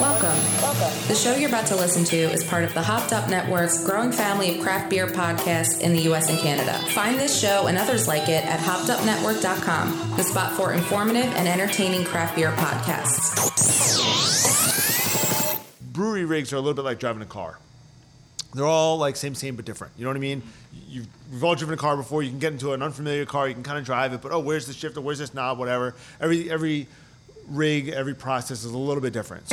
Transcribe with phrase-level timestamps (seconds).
[0.00, 0.36] Welcome.
[1.08, 4.10] The show you're about to listen to is part of the Hopped Up Network's growing
[4.10, 6.78] family of craft beer podcasts in the US and Canada.
[6.90, 12.04] Find this show and others like it at hoppedupnetwork.com, the spot for informative and entertaining
[12.04, 13.52] craft beer podcasts.
[15.92, 17.58] brewery rigs are a little bit like driving a car.
[18.54, 19.94] They're all like same, same, but different.
[19.96, 20.42] You know what I mean?
[20.88, 22.22] You've, we've all driven a car before.
[22.22, 23.48] You can get into an unfamiliar car.
[23.48, 25.00] You can kind of drive it, but oh, where's the shifter?
[25.00, 25.58] Where's this knob?
[25.58, 25.94] Whatever.
[26.20, 26.86] Every every
[27.46, 29.48] rig, every process is a little bit different.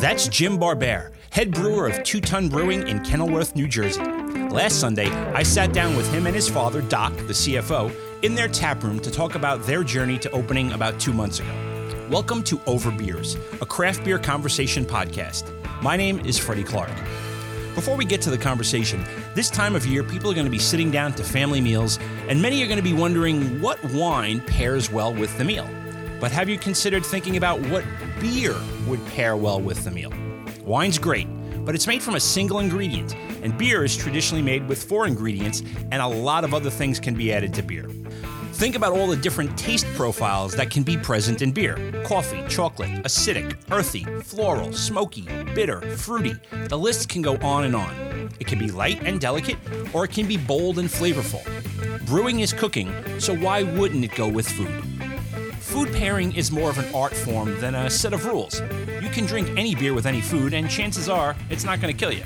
[0.00, 4.02] That's Jim Barber, head brewer of Two Ton Brewing in Kenilworth, New Jersey.
[4.02, 8.48] Last Sunday, I sat down with him and his father, Doc, the CFO, in their
[8.48, 12.06] tap room to talk about their journey to opening about two months ago.
[12.10, 15.52] Welcome to Over Beers, a craft beer conversation podcast.
[15.82, 16.90] My name is Freddie Clark.
[17.74, 19.04] Before we get to the conversation,
[19.34, 22.42] this time of year, people are going to be sitting down to family meals, and
[22.42, 25.68] many are going to be wondering what wine pairs well with the meal.
[26.20, 27.84] But have you considered thinking about what
[28.20, 30.12] beer would pair well with the meal?
[30.64, 31.28] Wine's great,
[31.64, 35.62] but it's made from a single ingredient, and beer is traditionally made with four ingredients,
[35.92, 37.88] and a lot of other things can be added to beer.
[38.58, 42.90] Think about all the different taste profiles that can be present in beer coffee, chocolate,
[43.04, 46.34] acidic, earthy, floral, smoky, bitter, fruity.
[46.66, 48.28] The list can go on and on.
[48.40, 49.58] It can be light and delicate,
[49.92, 51.44] or it can be bold and flavorful.
[52.04, 54.82] Brewing is cooking, so why wouldn't it go with food?
[55.60, 58.60] Food pairing is more of an art form than a set of rules.
[59.00, 61.98] You can drink any beer with any food, and chances are it's not going to
[61.98, 62.24] kill you.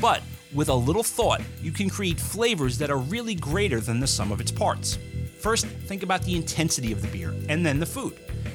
[0.00, 4.08] But with a little thought, you can create flavors that are really greater than the
[4.08, 4.98] sum of its parts.
[5.42, 8.14] First, think about the intensity of the beer, and then the food.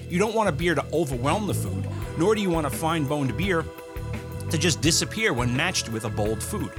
[0.09, 1.85] You don't want a beer to overwhelm the food,
[2.17, 3.65] nor do you want a fine boned beer
[4.49, 6.71] to just disappear when matched with a bold food.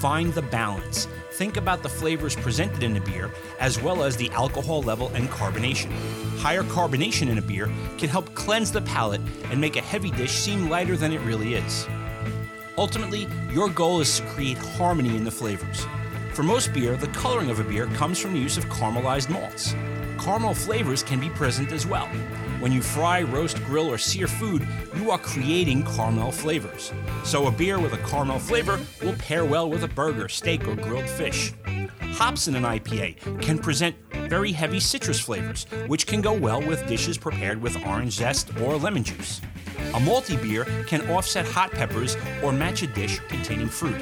[0.00, 1.06] Find the balance.
[1.34, 3.30] Think about the flavors presented in a beer,
[3.60, 5.92] as well as the alcohol level and carbonation.
[6.38, 9.20] Higher carbonation in a beer can help cleanse the palate
[9.52, 11.86] and make a heavy dish seem lighter than it really is.
[12.76, 15.86] Ultimately, your goal is to create harmony in the flavors.
[16.36, 19.74] For most beer, the coloring of a beer comes from the use of caramelized malts.
[20.18, 22.08] Caramel flavors can be present as well.
[22.60, 26.92] When you fry, roast, grill, or sear food, you are creating caramel flavors.
[27.24, 30.76] So a beer with a caramel flavor will pair well with a burger, steak, or
[30.76, 31.54] grilled fish.
[32.16, 33.94] Hops in an IPA can present
[34.30, 38.78] very heavy citrus flavors, which can go well with dishes prepared with orange zest or
[38.78, 39.42] lemon juice.
[39.76, 44.00] A malty beer can offset hot peppers or match a dish containing fruit.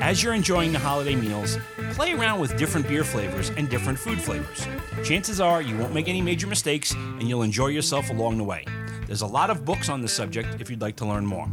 [0.00, 1.58] As you're enjoying the holiday meals,
[1.90, 4.66] play around with different beer flavors and different food flavors.
[5.04, 8.64] Chances are you won't make any major mistakes and you'll enjoy yourself along the way.
[9.06, 11.46] There's a lot of books on the subject if you'd like to learn more.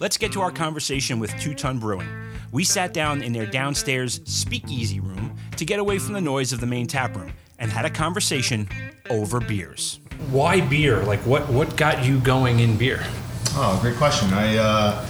[0.00, 2.08] Let's get to our conversation with Two Ton Brewing.
[2.52, 6.60] We sat down in their downstairs speakeasy room to get away from the noise of
[6.60, 8.68] the main tap room and had a conversation
[9.10, 10.00] over beers.
[10.30, 11.02] Why beer?
[11.02, 13.04] Like, what, what got you going in beer?
[13.54, 14.32] Oh, great question.
[14.32, 15.06] I uh,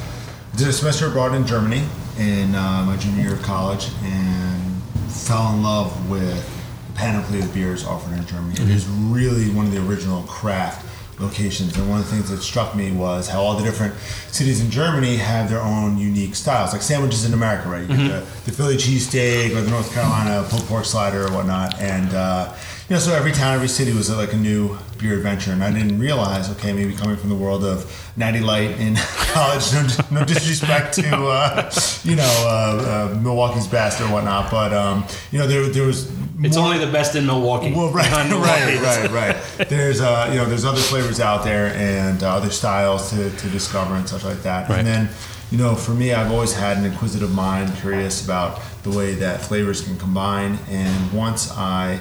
[0.56, 1.84] did a semester abroad in Germany
[2.19, 6.44] in uh, my junior year of college and fell in love with
[6.86, 8.54] the panoply of beers offered in Germany.
[8.54, 10.85] It is really one of the original craft
[11.19, 11.77] locations.
[11.77, 13.94] And one of the things that struck me was how all the different
[14.31, 17.82] cities in Germany have their own unique styles, like sandwiches in America, right?
[17.82, 21.78] You get the, the Philly cheesesteak or the North Carolina pulled pork slider or whatnot.
[21.81, 22.53] And, uh,
[22.88, 25.50] you know, so every town, every city was like a new beer adventure.
[25.50, 28.94] And I didn't realize, okay, maybe coming from the world of Natty Light in
[29.32, 31.72] college, no, no disrespect to, uh,
[32.04, 36.12] you know, uh, uh, Milwaukee's best or whatnot, but, um, you know, there, there was
[36.41, 37.72] It's only the best in Milwaukee.
[37.75, 39.69] well, right, right, right, right.
[39.69, 43.48] There's, uh, you know, there's other flavors out there and uh, other styles to, to
[43.48, 44.69] discover and such like that.
[44.70, 44.78] Right.
[44.78, 45.08] And then,
[45.50, 49.41] you know, for me, I've always had an inquisitive mind, curious about the way that
[49.41, 50.58] flavors can combine.
[50.69, 52.00] And once I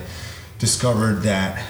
[0.60, 1.64] discovered that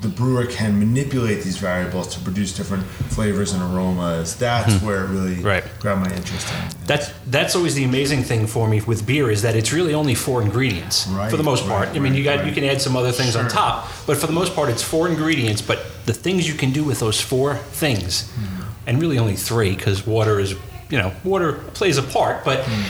[0.00, 5.08] the brewer can manipulate these variables to produce different flavors and aromas, that's where it
[5.08, 5.46] really Hmm.
[5.46, 5.64] Right.
[5.80, 6.56] grabbed my interest in.
[6.86, 10.14] That's that's always the amazing thing for me with beer is that it's really only
[10.14, 11.88] four ingredients Right, for the most part.
[11.88, 14.26] right, I mean, you got you can add some other things on top, but for
[14.26, 15.62] the most part, it's four ingredients.
[15.62, 18.62] But the things you can do with those four things, Hmm.
[18.86, 20.50] and really only three because water is
[20.90, 22.82] you know water plays a part, but Hmm.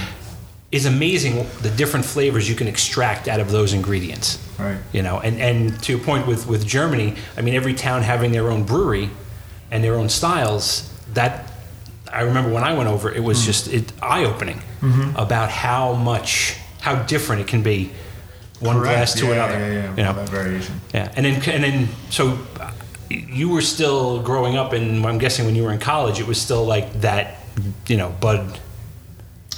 [0.75, 4.39] Is amazing the different flavors you can extract out of those ingredients.
[4.59, 4.79] Right.
[4.93, 8.33] You know, and and to your point with with Germany, I mean, every town having
[8.33, 9.09] their own brewery
[9.71, 10.91] and their own styles.
[11.15, 11.53] That
[12.13, 15.17] I remember when I went over, it was just it eye opening Mm-hmm.
[15.17, 17.91] about how much how different it can be
[18.61, 18.95] one Correct.
[18.95, 19.59] glass to yeah, another.
[19.59, 20.75] Yeah, yeah, You know, that variation.
[20.93, 22.71] yeah, and then and then so uh,
[23.11, 26.39] you were still growing up, and I'm guessing when you were in college, it was
[26.41, 27.37] still like that,
[27.87, 28.41] you know, Bud.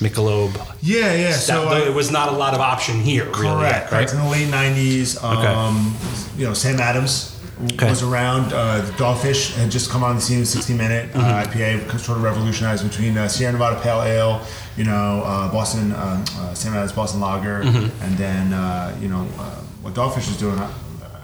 [0.01, 0.51] Michelob.
[0.83, 1.33] Yeah, yeah.
[1.33, 3.35] So I- there was not a lot of option here, really.
[3.49, 3.91] Correct.
[3.93, 4.07] Right?
[4.09, 4.13] Correct.
[4.13, 5.95] In the late '90s, um,
[6.37, 7.33] you know, Sam Adams
[7.73, 7.89] Okay.
[7.89, 8.53] was around.
[8.53, 10.45] Uh, the Dogfish Head just come on the scene.
[10.45, 11.21] 60 minute Mm-hmm.
[11.21, 14.41] uh, IPA sort of revolutionized between uh, Sierra Nevada Pale Ale,
[14.77, 18.03] you know, uh, Boston um, uh, Sam Adams Boston Lager, Mm-hmm.
[18.05, 19.45] and then uh, you know uh,
[19.83, 20.59] what Dogfish is doing.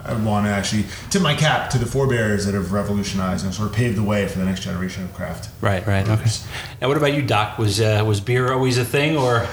[0.04, 3.68] I, want to actually tip my cap to the forebears that have revolutionized and sort
[3.68, 5.50] of paved the way for the next generation of craft.
[5.60, 6.08] Right, right.
[6.08, 6.30] Okay.
[6.80, 7.58] Now, what about you, Doc?
[7.58, 9.46] Was uh, was beer always a thing, or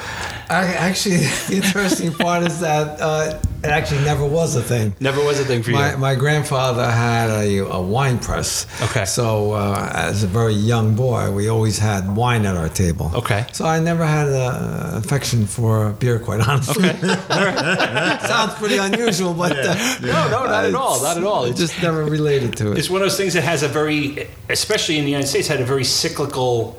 [0.49, 1.17] I, actually,
[1.47, 4.95] the interesting part is that uh, it actually never was a thing.
[4.99, 5.75] never was a thing for you?
[5.75, 8.65] My, my grandfather had a, a wine press.
[8.81, 9.05] Okay.
[9.05, 13.11] So uh, as a very young boy, we always had wine at our table.
[13.13, 13.45] Okay.
[13.51, 16.89] So I never had an affection for beer, quite honestly.
[16.89, 17.07] Okay.
[18.27, 21.43] Sounds pretty unusual, but uh, No, no, not at all, not at all.
[21.45, 22.77] I It's- just never related to it.
[22.79, 25.61] It's one of those things that has a very, especially in the United States, had
[25.61, 26.77] a very cyclical,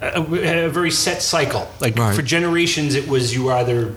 [0.00, 0.20] a,
[0.66, 1.68] a very set cycle.
[1.80, 2.14] Like Right.
[2.14, 3.94] for generations, it was you either.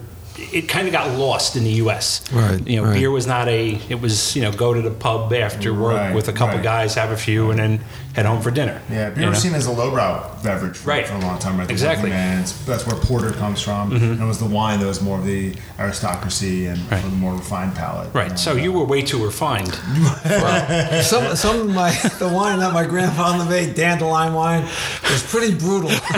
[0.54, 2.24] It kind of got lost in the U.S.
[2.32, 2.94] Right, You know, right.
[2.94, 3.78] beer was not a.
[3.90, 6.64] It was you know go to the pub after work Right, with a couple right.
[6.64, 7.82] guys, have a few, and then
[8.20, 8.82] head home for dinner.
[8.90, 9.50] Yeah, beer you was know?
[9.50, 11.08] seen as a lowbrow beverage for, Right.
[11.08, 11.58] for a long time.
[11.58, 11.70] Right?
[11.72, 12.10] Exactly.
[12.10, 13.94] working man's- that's where porter comes from.
[13.94, 17.02] And it was the wine that was more of the aristocracy and Right.
[17.02, 18.10] for the more refined palate.
[18.14, 18.30] Right.
[18.32, 19.74] And, So uh, you were way too refined.
[21.14, 24.64] some some of my the wine that my grandfather made, dandelion wine,
[25.10, 25.90] was pretty brutal.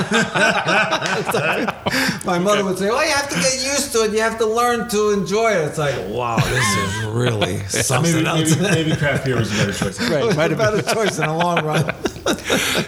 [2.25, 4.11] my mother would say, "Oh, you have to get used to it.
[4.11, 8.27] You have to learn to enjoy it." It's like, wow, this is really something maybe,
[8.27, 8.55] else.
[8.59, 9.99] maybe, maybe craft beer was a better choice.
[9.99, 10.21] Right.
[10.23, 10.83] It was might a have been.
[10.85, 11.90] better choice in the long run.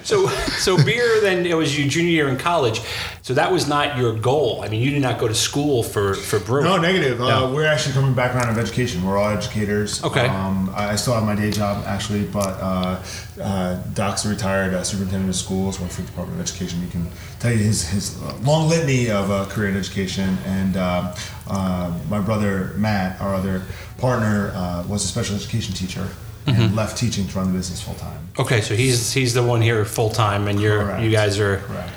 [0.04, 1.22] So, so beer.
[1.22, 2.82] Then it was your junior year in college.
[3.22, 4.62] So that was not your goal.
[4.64, 6.66] I mean, you did not go to school for for brewing.
[6.66, 7.20] No, negative.
[7.20, 7.48] No.
[7.48, 9.04] Uh, we're actually coming background of education.
[9.04, 10.04] We're all educators.
[10.04, 10.28] Okay.
[10.28, 13.04] Um, I still have my day job actually, but uh,
[13.42, 16.82] uh, Doc's a retired uh, superintendent of schools, worked for the Department of Education.
[16.82, 17.08] He can
[17.40, 20.38] tell you his his long litany of uh, career in education.
[20.46, 21.16] And uh,
[21.48, 23.64] uh, my brother Matt, our other
[23.98, 26.08] partner, uh, was a special education teacher
[26.46, 26.62] Mm-hmm.
[26.62, 28.20] and left teaching to run the business full time.
[28.38, 31.02] Okay, so he's he's the one here full time, and you're Correct.
[31.04, 31.90] you guys are Correct.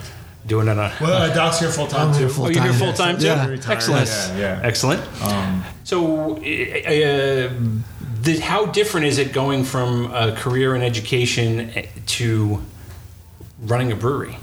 [0.46, 0.92] doing it on.
[1.00, 2.20] Well, uh, Doc's here full time too.
[2.20, 3.26] here full- Oh, you're here Full-time, too.
[3.26, 3.56] yeah.
[3.66, 4.06] Excellent.
[4.08, 4.60] yeah, yeah.
[4.62, 5.02] Excellent.
[5.22, 7.52] Um, So, uh, uh,
[8.22, 11.72] the, how different is it going from a career in education
[12.06, 12.62] to
[13.62, 14.36] running a brewery?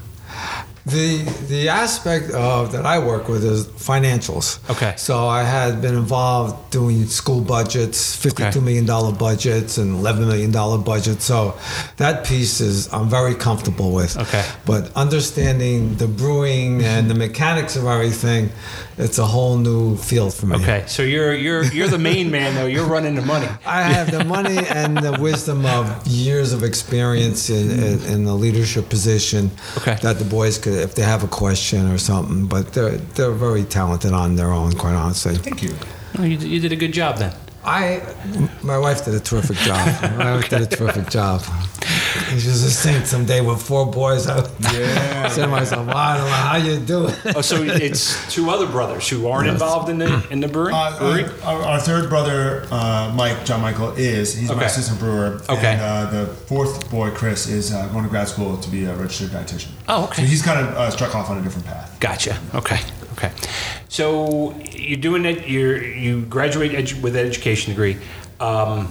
[0.85, 4.59] The the aspect of that I work with is financials.
[4.69, 4.94] Okay.
[4.97, 8.59] So I had been involved doing school budgets, fifty-two Okay.
[8.59, 11.24] million dollar budgets and eleven million dollar budgets.
[11.24, 11.57] So
[11.97, 14.18] that piece is I'm very comfortable with.
[14.18, 14.44] Okay.
[14.65, 18.50] But understanding the brewing and the mechanics of everything,
[18.97, 20.56] it's a whole new field for me.
[20.57, 22.65] Okay, so you're you're you're the main man though.
[22.65, 23.47] You're running the money.
[23.65, 28.33] I have the money and the wisdom of years of experience in, in, in the
[28.36, 29.95] leadership position Okay.
[30.01, 33.63] that the boys could, if they have a question or something, but they're, they're very
[33.63, 35.35] talented on their own, quite honestly.
[35.35, 35.73] thank you.
[36.17, 37.33] Oh, you, you did a good job then.
[37.65, 38.01] I,
[38.62, 40.01] my wife did a terrific job.
[40.18, 41.42] My wife did a terrific job.
[42.30, 44.27] She's a saint someday with four boys.
[44.27, 44.38] I
[44.74, 45.27] Yeah.
[45.30, 47.19] said to myself, well, I don't know how you do it.
[47.36, 50.74] Oh, so it's two other brothers who aren't involved in the in the brewery.
[50.75, 51.25] Uh, brewery?
[51.44, 54.36] our, our third brother, uh, Mike, John Michael, is.
[54.36, 54.60] He's Okay.
[54.60, 55.42] my assistant brewer.
[55.50, 55.74] Okay.
[55.74, 58.94] And uh, the fourth boy, Chris, is uh, going to grad school to be a
[58.95, 59.69] registered dietitian.
[59.88, 60.21] Oh, okay.
[60.24, 61.98] So he's kind of uh, struck off on a different path.
[62.00, 62.38] Gotcha.
[62.56, 62.80] Okay.
[63.23, 63.33] Okay.
[63.89, 65.47] So you're doing it.
[65.47, 67.98] You're you graduate edu- with an education degree.
[68.39, 68.88] Um,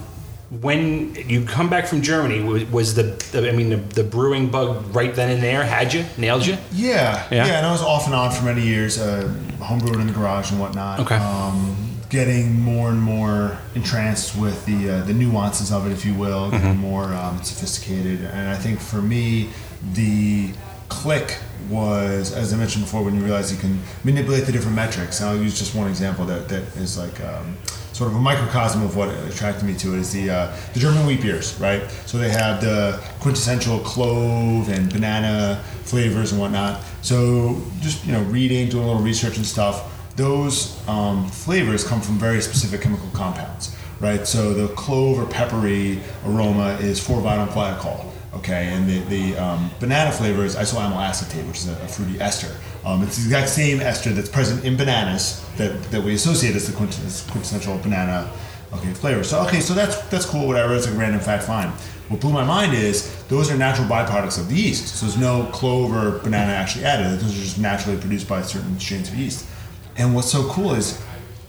[0.61, 4.49] when you come back from Germany, was, was the, the I mean the, the brewing
[4.49, 6.57] bug right then and there had you nailed you?
[6.71, 7.47] Yeah, Yeah.
[7.47, 9.23] yeah, and I was off and on for many years, uh,
[9.59, 10.99] homebrewing in the garage and whatnot.
[11.01, 11.15] Okay.
[11.15, 11.75] Um,
[12.09, 16.51] getting more and more entranced with the uh, the nuances of it, if you will,
[16.51, 18.21] getting more um, sophisticated.
[18.23, 19.49] And I think for me,
[19.93, 20.51] the
[20.93, 21.37] click
[21.69, 25.19] was, as I mentioned before, when you realize you can manipulate the different metrics.
[25.19, 27.19] And I'll use just one example that, that is like.
[27.21, 27.57] Um,
[27.93, 31.05] Sort of a microcosm of what attracted me to it is the uh, the German
[31.05, 31.83] wheat beers, right?
[32.07, 36.81] So they have the quintessential clove and banana flavors and whatnot.
[37.03, 42.01] So just you know, reading, doing a little research and stuff, those um, flavors come
[42.01, 44.25] from very specific chemical compounds, right?
[44.25, 50.11] So the clove or peppery aroma is 4-vinyl guaiacol, okay, and the, the um, banana
[50.11, 52.55] flavor is isoamyl acetate, which is a, a fruity ester.
[52.85, 56.67] Um, it's the exact same ester that's present in bananas that, that we associate as
[56.67, 58.29] the quintessential banana
[58.73, 59.23] okay flavor.
[59.23, 60.75] So okay, so that's that's cool, whatever.
[60.75, 61.69] It's a random fact, fine.
[62.09, 64.95] What blew my mind is those are natural byproducts of the yeast.
[64.95, 67.19] So there's no clove or banana actually added.
[67.19, 69.47] Those are just naturally produced by certain strains of yeast.
[69.95, 71.01] And what's so cool is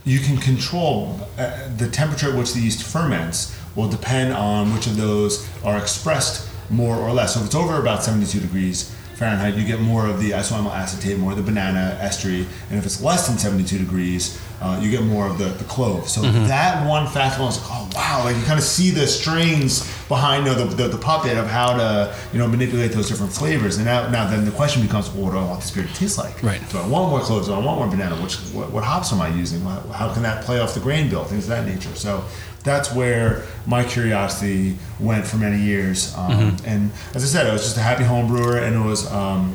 [0.05, 4.87] you can control uh, the temperature at which the yeast ferments will depend on which
[4.87, 7.35] of those are expressed more or less.
[7.35, 11.19] So if it's over about 72 degrees, Fahrenheit, you get more of the isoamyl acetate,
[11.19, 15.03] more of the banana estery, and if it's less than 72 degrees, uh, you get
[15.03, 16.09] more of the, the clove.
[16.09, 19.07] So that one factor, I was like, oh wow, like you kind of see the
[19.07, 23.09] strings behind you know, the, the, the puppet of how to you know manipulate those
[23.09, 23.77] different flavors.
[23.77, 25.95] And now, now then the question becomes, well, what do I want this beer to
[25.95, 26.43] taste like?
[26.43, 26.61] Right.
[26.71, 27.47] Do I want more cloves?
[27.47, 28.17] Do I want more banana?
[28.17, 29.61] Which what, what hops am I using?
[29.61, 31.25] How can that play off the grain bill?
[31.25, 31.95] Things of that nature.
[31.95, 32.25] So
[32.65, 36.15] that's where my curiosity went for many years.
[36.17, 39.11] Um, And as I said, I was just a happy home brewer, and it was
[39.13, 39.55] um,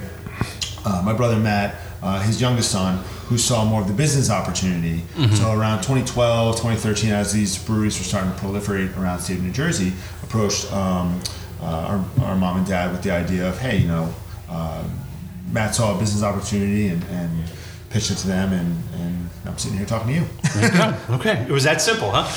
[0.85, 5.03] uh, my brother Matt, uh, his youngest son, who saw more of the business opportunity.
[5.35, 9.43] So around 2012, 2013, as these breweries were starting to proliferate around the state of
[9.43, 9.91] New Jersey,
[10.23, 11.19] approached um,
[11.61, 14.13] uh, our, our mom and dad with the idea of, hey, you know,
[14.49, 14.83] uh,
[15.51, 17.31] Matt saw a business opportunity and, and
[17.89, 20.27] pitched it to them, and, and I'm sitting here talking to you.
[21.15, 22.27] okay, it was that simple, huh?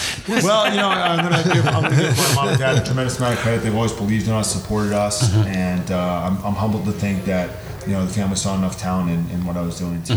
[0.43, 2.85] well, you know, I'm going to give, I'm gonna give my mom and dad a
[2.85, 3.63] tremendous amount of credit.
[3.63, 7.51] They've always believed in us, supported us, and uh, I'm, I'm humbled to think that
[7.87, 10.15] you know the family saw enough talent in, in what I was doing to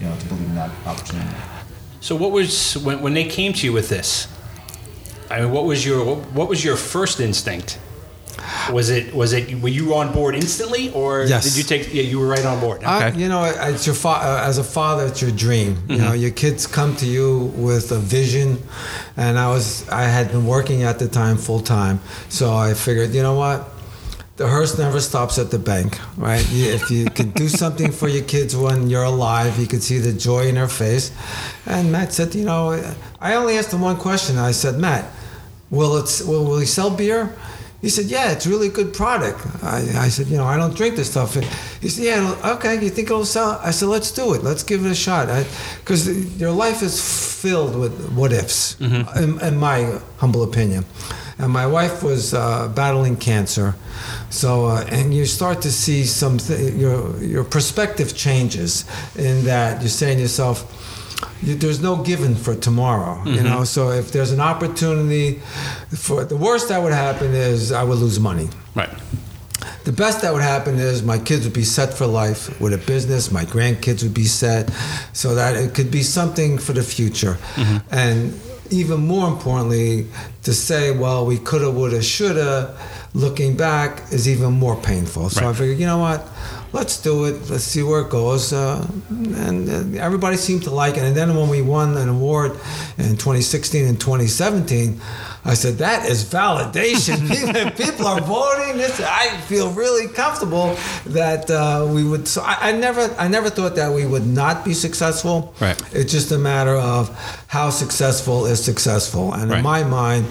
[0.00, 1.30] you know to believe in that opportunity.
[2.00, 4.28] So what was when, when they came to you with this?
[5.30, 7.78] I mean, what was your what, what was your first instinct?
[8.72, 11.44] Was it was it were you on board instantly, or Yes.
[11.44, 11.92] did you take?
[11.92, 12.78] Yeah, you were right on board.
[12.78, 12.88] Okay.
[12.88, 15.76] I, you know, it's your fa- uh, as a father, it's your dream.
[15.88, 18.62] You know, your kids come to you with a vision,
[19.16, 23.14] and I was I had been working at the time full time, so I figured,
[23.14, 23.68] you know what,
[24.36, 26.46] the hearse never stops at the bank, right?
[26.52, 29.98] You, if you can do something for your kids when you're alive, you can see
[29.98, 31.10] the joy in their face.
[31.66, 32.70] And Matt said, you know,
[33.20, 34.38] I only asked him one question.
[34.38, 35.04] I said, Matt,
[35.70, 37.34] will it will, will he sell beer?
[37.80, 39.38] He said, yeah, it's a really good product.
[39.62, 41.36] I, I said, you know, I don't drink this stuff.
[41.36, 41.44] And
[41.80, 43.60] he said, yeah, okay, you think it'll sell?
[43.62, 44.42] I said, let's do it.
[44.42, 45.28] Let's give it a shot.
[45.78, 46.98] Because your life is
[47.40, 50.84] filled with what ifs, in, in my humble opinion.
[51.38, 53.76] And my wife was uh, battling cancer.
[54.28, 58.84] So, uh, and you start to see some, th- your, your perspective changes
[59.16, 60.87] in that you're saying to yourself, you,
[61.42, 63.44] there's no given for tomorrow, you mm-hmm.
[63.44, 63.64] know.
[63.64, 65.40] So if there's an opportunity,
[65.90, 68.48] for the worst that would happen is I would lose money.
[68.74, 68.90] Right.
[69.84, 72.78] The best that would happen is my kids would be set for life with a
[72.78, 73.30] business.
[73.30, 74.70] My grandkids would be set,
[75.12, 77.38] so that it could be something for the future.
[77.54, 77.78] Mm-hmm.
[77.90, 80.06] And even more importantly,
[80.44, 82.76] to say, well, we coulda, woulda, shoulda,
[83.14, 85.30] looking back is even more painful.
[85.30, 86.26] So I figured, you know what?
[86.72, 87.48] Let's do it.
[87.50, 88.52] Let's see where it goes.
[88.52, 91.02] Uh, and uh, everybody seemed to like it.
[91.02, 92.52] And then when we won an award
[92.98, 95.00] in 2016 and 2017,
[95.46, 97.26] I said, that is validation.
[97.26, 98.76] People- People are voting.
[98.76, 100.76] This, I feel really comfortable
[101.06, 102.28] that uh, we would.
[102.28, 105.54] So I, I never, I never thought that we would not be successful.
[105.60, 105.80] Right.
[105.94, 107.08] It's just a matter of
[107.46, 109.32] how successful is successful.
[109.32, 109.58] And Right.
[109.58, 110.26] in my mind,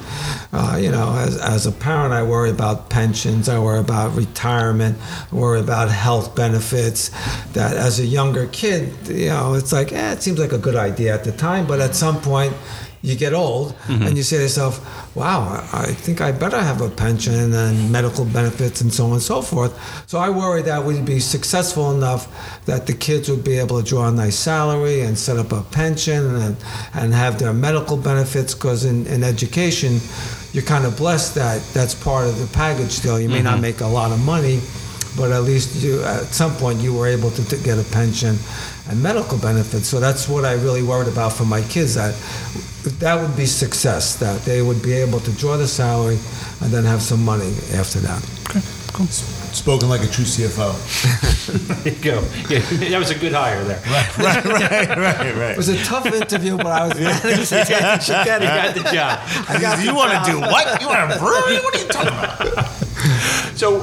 [0.54, 3.50] uh, you know, as, as a parent, I worry about pensions.
[3.50, 4.98] I worry about retirement.
[5.32, 7.10] I worry about health benefits.
[7.54, 10.75] That as a younger kid, you know, it's like, eh, it seems like a good
[10.75, 12.54] idea at the time, but at some point.
[13.08, 14.18] You get old and mm-hmm.
[14.18, 18.82] you say to yourself, wow, I think I better have a pension and medical benefits
[18.82, 19.74] and so on and so forth.
[20.10, 22.28] So I worry that we'd be successful enough
[22.66, 25.62] that the kids would be able to draw a nice salary and set up a
[25.62, 26.58] pension and,
[26.94, 30.00] and have their medical benefits because in, in education,
[30.52, 33.18] you're kind of blessed that that's part of the package deal.
[33.20, 33.62] You may not mm-hmm.
[33.62, 34.60] make a lot of money,
[35.18, 38.38] but at least you, at some point you were able to, to get a pension
[38.88, 39.88] and medical benefits.
[39.88, 42.14] So that's what I really worried about for my kids that
[43.00, 46.18] that would be success, that they would be able to draw the salary
[46.62, 48.24] and then have some money after that.
[48.50, 48.62] Okay,
[48.94, 49.08] cool.
[49.08, 50.74] Spoken like a true CFO.
[51.84, 52.22] There you go.
[52.50, 52.60] Yeah,
[52.90, 53.82] that was a good hire there.
[53.88, 54.46] right, right,
[54.98, 55.52] right, right.
[55.52, 58.76] It was a tough interview, but I was managed to get She got, he got
[58.76, 59.20] the job.
[59.50, 60.82] I got you the want to do what?
[60.82, 61.58] You want to brewery?
[61.64, 62.68] What are you talking about?
[63.56, 63.80] So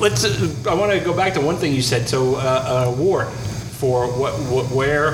[0.00, 0.24] let's.
[0.24, 2.08] Uh, I want to go back to one thing you said.
[2.08, 5.12] So uh, an award for what, what, where,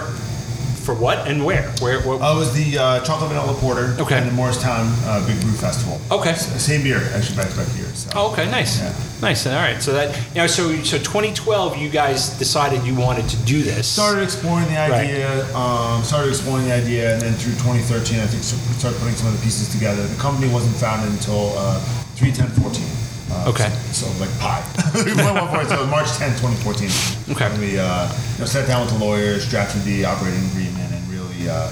[0.85, 1.69] for what, and where?
[1.81, 2.01] Where?
[2.03, 4.19] what Uh, it was the uh, chocolate vanilla porter Okay.
[4.19, 6.01] in the Morristown uh, Big Brew Festival.
[6.11, 6.31] Okay.
[6.31, 7.99] S- Same beer, actually, back to back years.
[8.05, 8.11] So.
[8.15, 8.93] Oh, okay, nice, Yeah.
[9.21, 9.47] nice.
[9.47, 13.37] All right, so that you know, so so 2012, you guys decided you wanted to
[13.45, 13.87] do this.
[13.89, 14.93] Started exploring the Right.
[15.05, 15.55] idea.
[15.57, 19.37] Um, started exploring the idea, and then through 2013, I think started putting some of
[19.37, 20.07] the pieces together.
[20.07, 21.79] The company wasn't founded until uh,
[22.17, 22.87] 31014.
[23.31, 23.69] Uh, Okay.
[23.93, 24.63] So, so like pie.
[25.05, 25.69] we went one for it.
[25.69, 27.35] So March 10, 2014.
[27.37, 27.45] Okay.
[27.47, 31.03] And we uh, you know, sat down with the lawyers, drafted the operating agreement, and
[31.09, 31.71] really uh,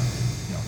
[0.48, 0.60] you know,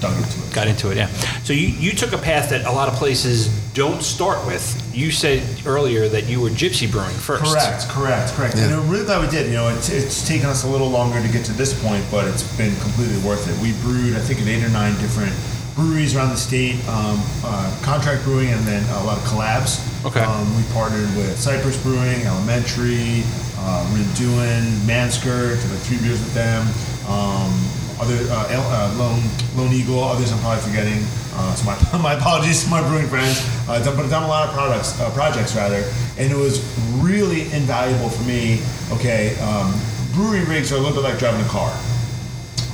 [0.00, 0.54] dug into it.
[0.54, 1.08] Got into it, yeah.
[1.42, 4.62] So you, you took a path that a lot of places don't start with.
[4.94, 7.42] You said earlier that you were gypsy brewing first.
[7.44, 8.54] Correct, correct, correct.
[8.54, 9.48] And I'm really glad we did.
[9.48, 12.28] You know, it's, it's taken us a little longer to get to this point, but
[12.28, 13.60] it's been completely worth it.
[13.60, 15.34] We brewed, I think, at eight or nine different
[15.74, 19.82] breweries around the state, um, uh, contract brewing, and then a lot of collabs.
[20.06, 20.20] Okay.
[20.20, 23.22] Um, we partnered with Cypress Brewing, Elementary,
[23.58, 26.62] uh, Rinn Duin, Manskirt, did like three beers with them.
[27.08, 27.50] Um,
[27.98, 29.22] other uh, El- uh, Lone,
[29.56, 31.02] Lone Eagle, others I'm probably forgetting.
[31.34, 33.42] Uh, so my, my apologies to my brewing friends.
[33.68, 35.82] Uh, done, but I've done a lot of products, uh, projects rather,
[36.18, 36.62] and it was
[37.02, 38.62] really invaluable for me.
[38.92, 39.74] Okay, um,
[40.12, 41.72] brewery rigs are a little bit like driving a car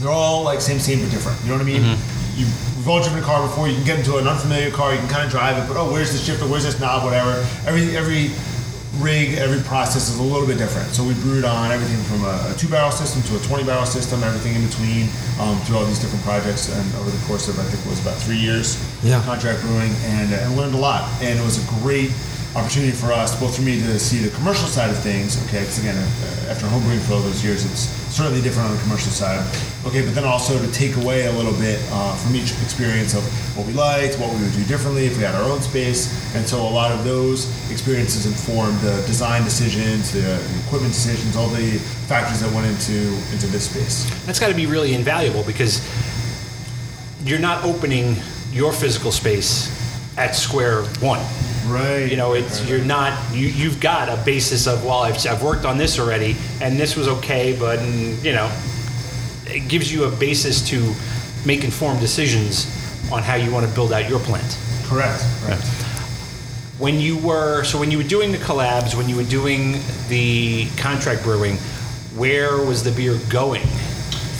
[0.00, 1.38] they're all like same, same but different.
[1.42, 1.83] You know what I mean?
[2.35, 2.47] You,
[2.81, 3.69] we've all a car before.
[3.69, 4.93] You can get into an unfamiliar car.
[4.93, 6.47] You can kind of drive it, but oh, where's the shifter?
[6.49, 7.05] Where's this knob?
[7.05, 7.45] Whatever.
[7.69, 8.33] Every every
[8.99, 10.89] rig, every process is a little bit different.
[10.97, 13.85] So we brewed on everything from a, a two barrel system to a twenty barrel
[13.85, 17.61] system, everything in between, um, through all these different projects, and over the course of
[17.61, 19.21] I think it was about three years, Yeah.
[19.29, 21.05] contract brewing, and, uh, and learned a lot.
[21.21, 22.11] And it was a great
[22.57, 25.37] opportunity for us, both for me to see the commercial side of things.
[25.47, 28.77] Okay, because again, uh, after home brewing for all those years, it's certainly different on
[28.77, 29.41] the commercial side.
[29.87, 33.25] Okay, but then also to take away a little bit uh, from each experience of
[33.57, 36.47] what we liked, what we would do differently if we had our own space, and
[36.47, 40.35] so a lot of those experiences informed the design decisions, the,
[40.67, 41.79] equipment decisions, all the
[42.12, 44.05] factors that went into into this space.
[44.27, 45.81] That's got to be really invaluable because
[47.25, 48.17] you're not opening
[48.53, 49.73] your physical space
[50.19, 51.25] at square one.
[51.71, 52.11] Right.
[52.11, 55.65] You know, it's you're not you you've got a basis of well, I've, I've worked
[55.65, 58.50] on this already, and this was okay, but you know,
[59.47, 60.95] it gives you a basis to
[61.47, 62.67] make informed decisions
[63.12, 64.59] on how you want to build out your plant.
[64.85, 65.25] correct.
[65.43, 65.62] Correct.
[66.79, 70.67] When you were so when you were doing the collabs, when you were doing the
[70.77, 71.57] contract brewing,
[72.17, 73.67] where was the beer going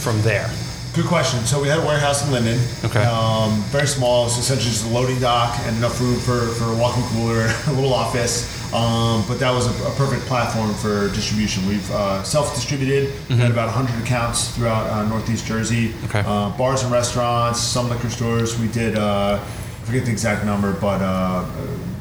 [0.02, 0.50] from there?
[0.92, 1.38] Good question.
[1.47, 2.59] So we had a warehouse in Linden.
[2.85, 3.04] Okay.
[3.04, 4.26] Um, very small.
[4.26, 7.73] It's essentially just a loading dock and enough room for, for a walk-in cooler, a
[7.73, 8.50] little office.
[8.75, 11.64] Um, but that was a, a perfect platform for distribution.
[11.68, 13.12] We've uh, self-distributed.
[13.28, 15.94] We had about 100 accounts throughout uh, Northeast Jersey.
[16.06, 16.25] Okay.
[16.26, 18.59] Uh, bars and restaurants, some liquor stores.
[18.59, 18.97] We did.
[18.99, 21.44] Uh, I forget the exact number, but uh,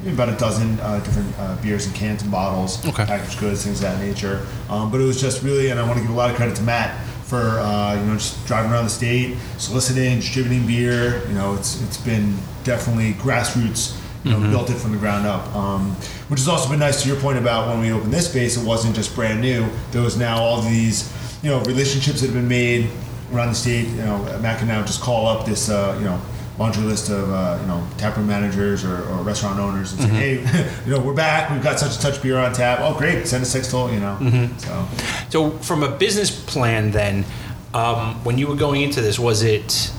[0.08, 3.05] about a dozen uh, different uh, beers and cans and bottles, Okay.
[3.05, 4.48] packaged goods, things of that nature.
[4.67, 6.55] Um, but it was just really, and I want to give a lot of credit
[6.58, 11.25] to Matt for uh, you know just driving around the state, soliciting, distributing beer.
[11.27, 13.96] You know, it's it's been definitely grassroots.
[14.25, 15.92] You know, built it from the ground up, um,
[16.27, 17.03] which has also been nice.
[17.03, 19.65] To your point about when we opened this space, it wasn't just brand new.
[19.92, 21.09] There was now all these
[21.42, 22.89] you know relationships that have been made
[23.31, 23.87] around the state.
[23.87, 26.20] You know, Matt can now just call up this uh, you know
[26.59, 30.81] laundry list of uh, you know taproom managers or, or restaurant owners and say, hey,
[30.85, 31.50] you know, we're back.
[31.50, 32.79] We've got such and such beer on tap.
[32.81, 33.25] Oh, great!
[33.25, 33.91] Send a sixtel.
[33.91, 34.87] You know, so.
[35.29, 37.25] So, from a business plan, then,
[37.74, 39.91] um, when you were going into this, was it?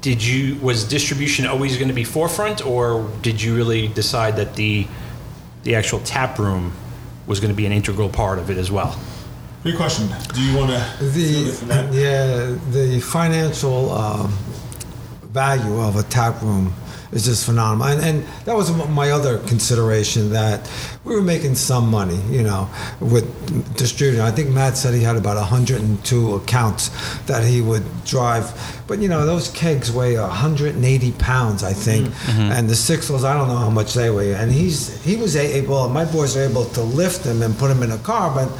[0.00, 4.54] Did you was distribution always going to be forefront, or did you really decide that
[4.54, 4.86] the
[5.64, 6.72] the actual tap room
[7.26, 8.98] was going to be an integral part of it as well?
[9.64, 10.08] Good question.
[10.32, 14.32] Do you want to the yeah the financial um,
[15.30, 16.72] value of a tap room
[17.12, 17.86] is just phenomenal.
[17.86, 20.70] And, and that was my other consideration that
[21.04, 22.68] we were making some money you know
[23.00, 23.26] with
[23.76, 24.20] distributing.
[24.20, 26.90] I think matt said he had about 102 accounts
[27.26, 28.52] that he would drive.
[28.86, 32.08] But you know those kegs weigh 180 pounds i think.
[32.08, 32.30] Mm-hmm.
[32.30, 32.52] Mm-hmm.
[32.52, 34.34] And the sixtels i don't know how much they weigh.
[34.34, 37.82] And he's he was able my boys are able to lift them and put them
[37.82, 38.34] in a car.
[38.34, 38.50] But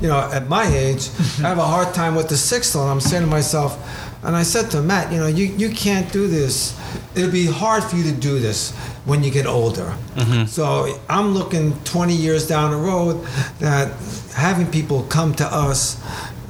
[0.00, 3.00] you know, at my age, I have a hard time with the sixth and I'm
[3.00, 3.78] saying to myself,
[4.24, 6.78] and I said to Matt, you know, you, you can't do this.
[7.14, 8.72] It'll be hard for you to do this
[9.04, 9.94] when you get older.
[10.14, 10.46] Mm-hmm.
[10.46, 13.22] So I'm looking 20 years down the road
[13.58, 13.92] that
[14.34, 16.02] having people come to us,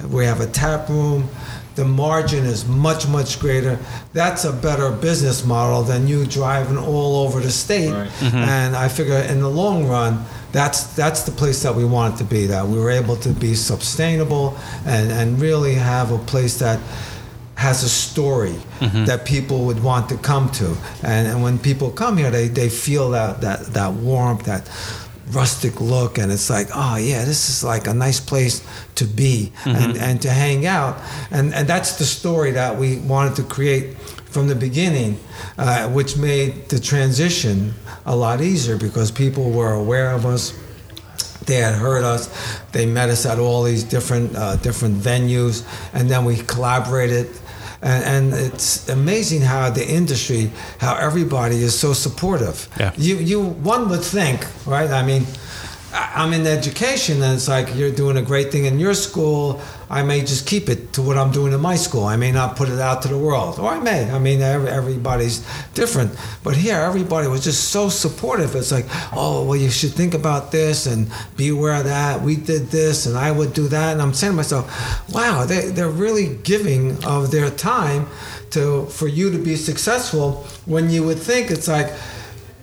[0.08, 1.28] we have a tap room,
[1.74, 3.78] the margin is much, much greater.
[4.12, 7.90] That's a better business model than you driving all over the state.
[7.90, 8.08] Right.
[8.08, 8.36] Mm-hmm.
[8.36, 12.18] And I figure in the long run, that's that's the place that we want it
[12.18, 12.46] to be.
[12.46, 14.56] That we were able to be sustainable
[14.86, 16.78] and and really have a place that
[17.56, 18.56] has a story
[19.06, 20.76] that people would want to come to.
[21.02, 24.68] And, and when people come here, they, they feel that, that, that warmth, that
[25.30, 26.18] rustic look.
[26.18, 30.22] And it's like, oh, yeah, this is like a nice place to be and, and
[30.22, 30.98] to hang out.
[31.30, 35.18] And, and that's the story that we wanted to create from the beginning,
[35.56, 37.72] uh, which made the transition
[38.04, 40.52] a lot easier because people were aware of us
[41.46, 42.30] they had heard us.
[42.72, 47.28] They met us at all these different uh, different venues, and then we collaborated.
[47.84, 52.66] And, and it's amazing how the industry, how everybody is so supportive.
[52.80, 52.92] Yeah.
[52.96, 54.90] You you one would think, right?
[54.90, 55.26] I mean,
[55.96, 59.60] I'm in education, and it's like you're doing a great thing in your school.
[59.88, 62.04] I may just keep it to what I'm doing in my school.
[62.04, 64.10] I may not put it out to the world, or I may.
[64.10, 66.12] I mean, everybody's different.
[66.42, 68.56] But here, everybody was just so supportive.
[68.56, 72.20] It's like, oh, well, you should think about this and be aware of that.
[72.20, 73.92] We did this, and I would do that.
[73.92, 78.08] And I'm saying to myself, wow, they, they're really giving of their time
[78.50, 80.44] to for you to be successful.
[80.66, 81.92] When you would think it's like,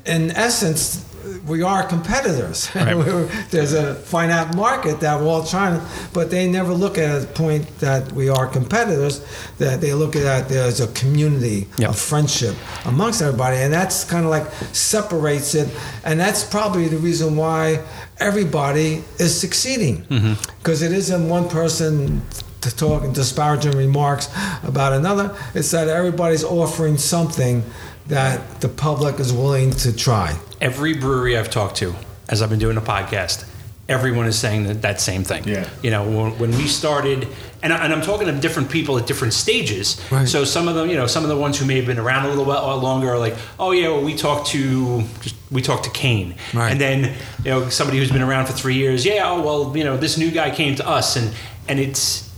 [0.06, 1.06] in essence,
[1.52, 2.74] we are competitors.
[2.74, 2.96] Right.
[3.52, 7.28] There's a finite market that we're all trying to, but they never look at the
[7.28, 9.24] point that we are competitors.
[9.58, 11.90] That they look at there's a community Yep.
[11.90, 15.70] of friendship amongst everybody, and that's kind of like separates it.
[16.06, 17.84] And that's probably the reason why
[18.20, 20.34] everybody is succeeding, mm-hmm.
[20.60, 22.22] because it isn't one person
[22.62, 24.30] to talk and disparaging remarks
[24.64, 25.36] about another.
[25.54, 27.64] It's that everybody's offering something
[28.08, 30.38] that the public is willing to try.
[30.60, 31.96] Every brewery I've talked to,
[32.30, 33.48] as I've been doing a podcast,
[33.90, 35.46] everyone is saying that, that same thing.
[35.48, 35.68] Yeah.
[35.84, 37.28] You know, when, when we started,
[37.62, 40.02] and, I, and I'm talking to different people at different stages.
[40.12, 40.28] Right.
[40.28, 42.26] So some of them, you know, some of the ones who may have been around
[42.26, 45.84] a little bit longer are like, oh yeah, well, we talked to just, we talked
[45.84, 46.72] to Kane, Right.
[46.72, 49.84] and then you know somebody who's been around for three years, yeah, oh well, you
[49.84, 51.34] know, this new guy came to us, and
[51.68, 52.30] and it's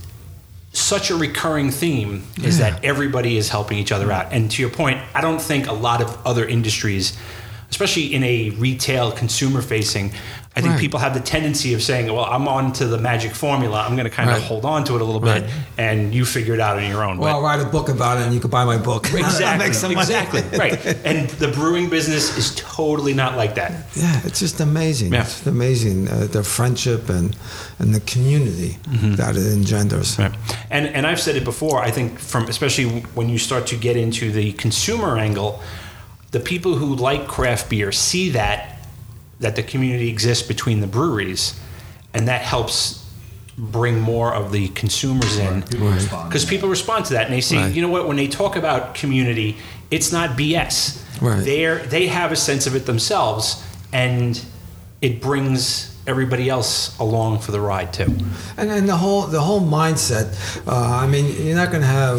[0.72, 2.70] such a recurring theme is Yeah.
[2.70, 4.32] that everybody is helping each other out.
[4.32, 7.16] And to your point, I don't think a lot of other industries,
[7.70, 10.12] especially in a retail consumer facing,
[10.56, 10.80] I think Right.
[10.80, 13.84] people have the tendency of saying, "Well, I'm on to the magic formula.
[13.84, 14.38] I'm going to kind Right.
[14.38, 15.42] of hold on to it a little Right.
[15.42, 18.18] bit, and you figure it out on your own." Well, I'll write a book about
[18.18, 19.10] it, and you can buy my book.
[19.14, 20.02] Exactly, make some money.
[20.06, 20.78] exactly, right.
[21.04, 23.88] And the brewing business is totally not like that.
[23.96, 25.12] Yeah, it's just amazing.
[25.12, 25.22] Yeah.
[25.22, 27.34] It's amazing uh, the friendship and
[27.80, 28.78] and the community
[29.16, 30.16] that it engenders.
[30.20, 30.30] Right.
[30.70, 31.82] And and I've said it before.
[31.82, 35.60] I think from especially when you start to get into the consumer angle,
[36.30, 38.73] the people who like craft beer see that
[39.44, 41.58] that the community exists between the breweries,
[42.14, 43.04] and that helps
[43.58, 46.28] bring more of the consumers in People respond.
[46.28, 47.72] because people respond to that and they see Right.
[47.72, 49.56] you know what when they talk about community
[49.92, 51.44] it's not bs Right.
[51.44, 54.40] they're they have a sense of it themselves and
[55.00, 58.12] it brings everybody else along for the ride too
[58.56, 60.26] And and the whole the whole mindset.
[60.66, 62.18] Uh, I mean, you're not going to have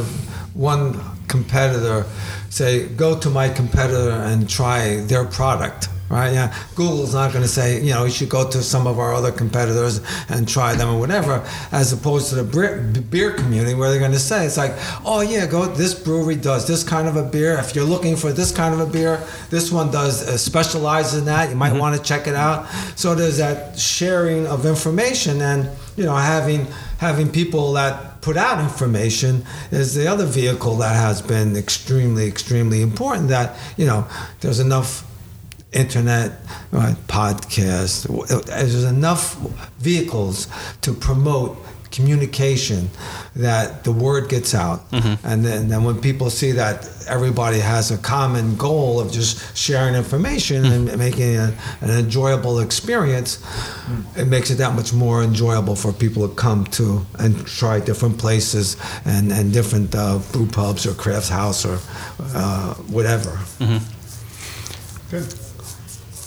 [0.53, 2.05] one competitor
[2.49, 6.33] say, "Go to my competitor and try their product." Right?
[6.33, 6.55] Yeah.
[6.75, 9.31] Google's not going to say, you know, you should go to some of our other
[9.31, 14.11] competitors and try them or whatever, as opposed to the beer community where they're going
[14.11, 15.65] to say, it's like, oh yeah, go.
[15.65, 17.57] This brewery does this kind of a beer.
[17.57, 21.25] If you're looking for this kind of a beer, this one does uh, specializes in
[21.25, 21.49] that.
[21.49, 22.67] You might want to check it out.
[22.95, 26.67] So there's that sharing of information and you know having
[26.99, 32.81] having people that put out information is the other vehicle that has been extremely extremely
[32.81, 34.07] important that you know
[34.41, 35.04] there's enough
[35.75, 36.31] internet
[36.73, 38.07] uh, podcast.
[38.45, 39.35] There's enough
[39.79, 40.47] vehicles
[40.81, 41.57] to promote
[41.91, 42.89] communication
[43.35, 44.81] that the word gets out.
[45.23, 49.95] And then, then when people see that everybody has a common goal of just sharing
[49.95, 53.39] information and making a, an enjoyable experience
[54.17, 58.17] it makes it that much more enjoyable for people to come to and try different
[58.17, 61.79] places and, and different uh, brew pubs or crafts house or
[62.33, 63.37] uh, whatever.
[65.11, 65.33] Good.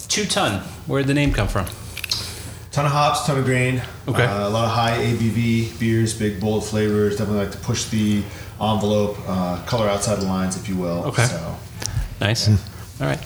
[0.08, 1.66] Two ton Where did the name come from
[2.70, 3.82] Ton of hops, ton of grain.
[4.06, 4.24] Okay.
[4.24, 7.16] Uh, a lot of high ABV beers, big bold flavors.
[7.16, 8.22] Definitely like to push the
[8.60, 11.02] envelope, uh, color outside the lines, if you will.
[11.06, 11.24] Okay.
[11.24, 11.56] So,
[12.20, 12.48] Nice.
[12.48, 13.18] All right.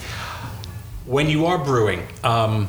[1.04, 2.68] When you are brewing, um,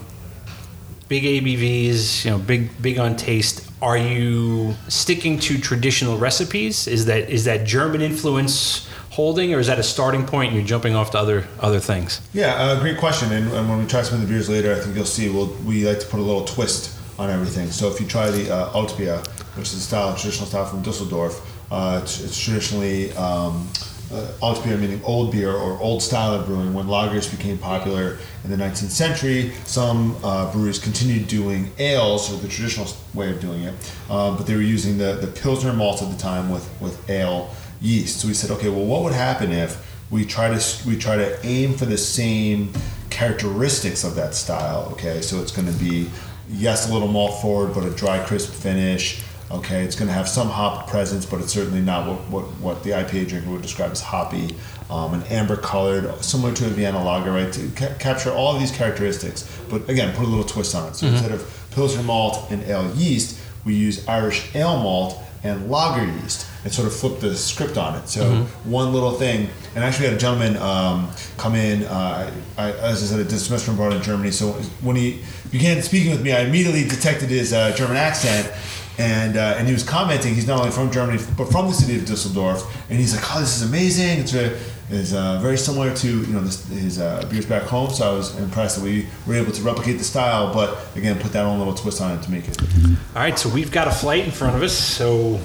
[1.07, 3.69] big ABVs, you know, big big on taste.
[3.81, 6.87] Are you sticking to traditional recipes?
[6.87, 10.65] Is that is that German influence holding, or is that a starting point and you're
[10.65, 12.19] jumping off to other other things?
[12.33, 13.31] yeah, uh, great question.
[13.31, 15.53] And, and when we try some of the beers later, I think you'll see we'll,
[15.65, 17.69] we like to put a little twist on everything.
[17.69, 21.33] So if you try the uh, Altbier, which is a style, traditional style from Dusseldorf,
[21.71, 23.69] uh, it's, it's traditionally um,
[24.11, 26.73] uh, Altbier meaning old beer or old style of brewing.
[26.73, 32.37] When lagers became popular in the 19th century, some uh, breweries continued doing ales, or
[32.37, 33.73] the traditional way of doing it,
[34.09, 37.53] uh, but they were using the, the Pilsner malt at the time with, with ale
[37.83, 38.21] yeast.
[38.21, 39.77] So we said, okay, well, what would happen if
[40.09, 42.71] we try to we try to aim for the same
[43.09, 44.89] characteristics of that style?
[44.93, 46.09] Okay, so it's going to be
[46.49, 49.23] yes, a little malt forward, but a dry, crisp finish.
[49.51, 52.83] Okay, it's going to have some hop presence, but it's certainly not what, what, what
[52.83, 54.55] the IPA drinker would describe as hoppy.
[54.89, 57.51] Um, an amber colored, similar to a Vienna lager, right?
[57.53, 60.95] To ca- capture all of these characteristics, but again, put a little twist on it.
[60.95, 66.05] So instead of Pilsner malt and ale yeast, we use Irish ale malt and lager
[66.21, 68.07] yeast and sort of flip the script on it.
[68.07, 68.71] So Mm-hmm.
[68.71, 71.83] one little thing, and actually had a gentleman um, come in.
[71.83, 74.31] Uh, I, as I said, I did a semester abroad in Germany.
[74.31, 74.51] So
[74.81, 78.51] when he began speaking with me, I immediately detected his uh, German accent.
[78.99, 80.35] And, uh, and he was commenting.
[80.35, 82.63] He's not only from Germany, but from the city of Düsseldorf.
[82.91, 84.19] And he's like, "Oh, this is amazing!
[84.19, 84.55] It's very,
[84.93, 88.15] is uh, very similar to you know this, his uh, beers back home." So I
[88.15, 91.59] was impressed that we were able to replicate the style, but again, put that own
[91.59, 92.61] little twist on it to make it.
[92.61, 94.77] All right, so we've got a flight in front of us.
[94.77, 95.39] So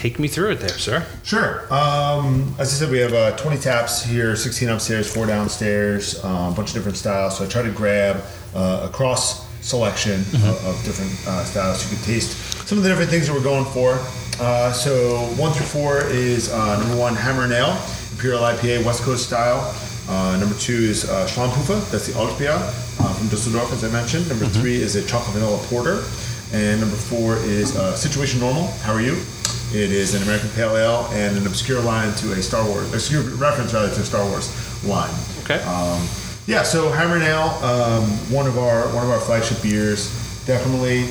[0.00, 1.06] take me through it there, sir.
[1.22, 1.62] Sure.
[1.72, 6.50] Um, as I said, we have uh, 20 taps here, 16 upstairs, four downstairs, uh,
[6.50, 7.36] a bunch of different styles.
[7.36, 8.22] So I try to grab
[8.54, 11.84] uh, a cross selection of, of different uh, styles.
[11.90, 12.32] You can taste
[12.66, 13.98] some of the different things that we're going for.
[14.40, 17.76] Uh, so one through four is uh, number one, Hammer and Ale,
[18.20, 19.74] Imperial IPA, West Coast style.
[20.06, 24.28] Uh, number two is uh, Schlammpuffer, that's the Altbier uh, from Düsseldorf, as I mentioned.
[24.28, 26.04] Number three is a chocolate vanilla porter.
[26.52, 29.14] And number four is uh, Situation Normal, How Are You?
[29.72, 33.22] It is an American Pale Ale and an obscure line to a Star Wars, obscure
[33.22, 34.52] reference rather to a Star Wars
[34.84, 35.14] line.
[35.44, 35.62] Okay.
[35.62, 36.06] Um,
[36.46, 40.10] yeah, so Hammer and Ale, um, one of our one of our flagship beers,
[40.44, 41.08] definitely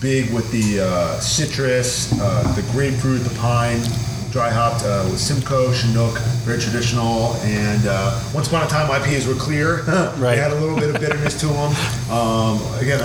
[0.00, 3.82] big with the uh, citrus, uh, the grapefruit, the pine,
[4.30, 7.34] dry hopped uh, with Simcoe, Chinook, very traditional.
[7.42, 9.84] And uh, once upon a time, IPAs were clear.
[10.18, 10.34] Right.
[10.34, 11.72] they had a little bit of bitterness to them.
[12.10, 13.00] Um, again,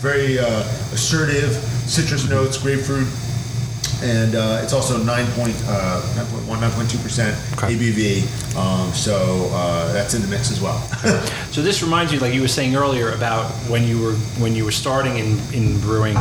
[0.00, 0.60] very uh,
[0.92, 1.52] assertive
[1.86, 3.06] citrus notes, grapefruit,
[4.02, 6.02] and uh, it's also 9 point, uh,
[6.46, 7.74] 9.1, 9.2% Okay.
[7.74, 8.56] ABV.
[8.56, 10.78] Um, so uh, that's in the mix as well.
[11.56, 14.12] So this reminds me, like you were saying earlier, about when you were
[14.42, 16.14] when you were starting in, in brewing,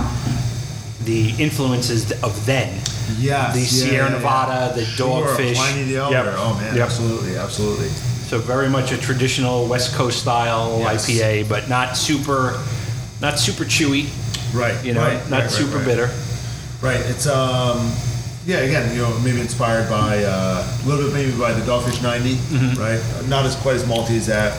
[1.05, 2.73] the influences of then.
[3.17, 5.55] Yes, The yeah, Sierra yeah, Nevada, the Sure, Dogfish.
[5.55, 6.15] Pliny the Elder.
[6.15, 6.35] Yep.
[6.37, 6.85] Oh man, Yep.
[6.85, 7.89] absolutely, absolutely.
[7.89, 11.07] So very much a traditional West Coast style Yes.
[11.07, 12.59] IPA, but not super,
[13.21, 14.07] not super chewy.
[14.53, 14.83] Right.
[14.83, 15.85] You know, right, not right, right, super right.
[15.85, 16.09] bitter.
[16.81, 16.99] Right.
[17.01, 17.91] It's um,
[18.47, 18.57] yeah.
[18.57, 22.35] Again, you know, maybe inspired by uh, a little bit maybe by the Dogfish 90,
[22.35, 22.79] Mm-hmm.
[22.81, 23.29] right?
[23.29, 24.53] Not as quite as malty as that.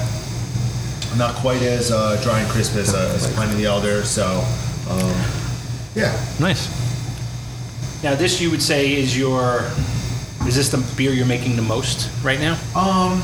[1.16, 4.04] Not quite as uh, dry and crisp as, uh, as Pliny the Elder.
[4.04, 4.44] So,
[4.90, 5.14] um,
[5.96, 6.12] yeah.
[6.38, 6.68] Nice.
[8.04, 9.64] Now this you would say is your,
[10.46, 12.52] is this the beer you're making the most right now?
[12.76, 13.20] Um,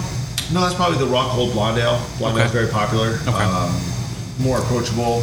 [0.53, 2.01] no, that's probably the Rock Gold Blonde Ale.
[2.19, 2.59] Blonde Ale is Okay.
[2.61, 3.19] very popular.
[3.29, 3.45] Okay.
[3.45, 3.81] Um,
[4.41, 5.19] more approachable.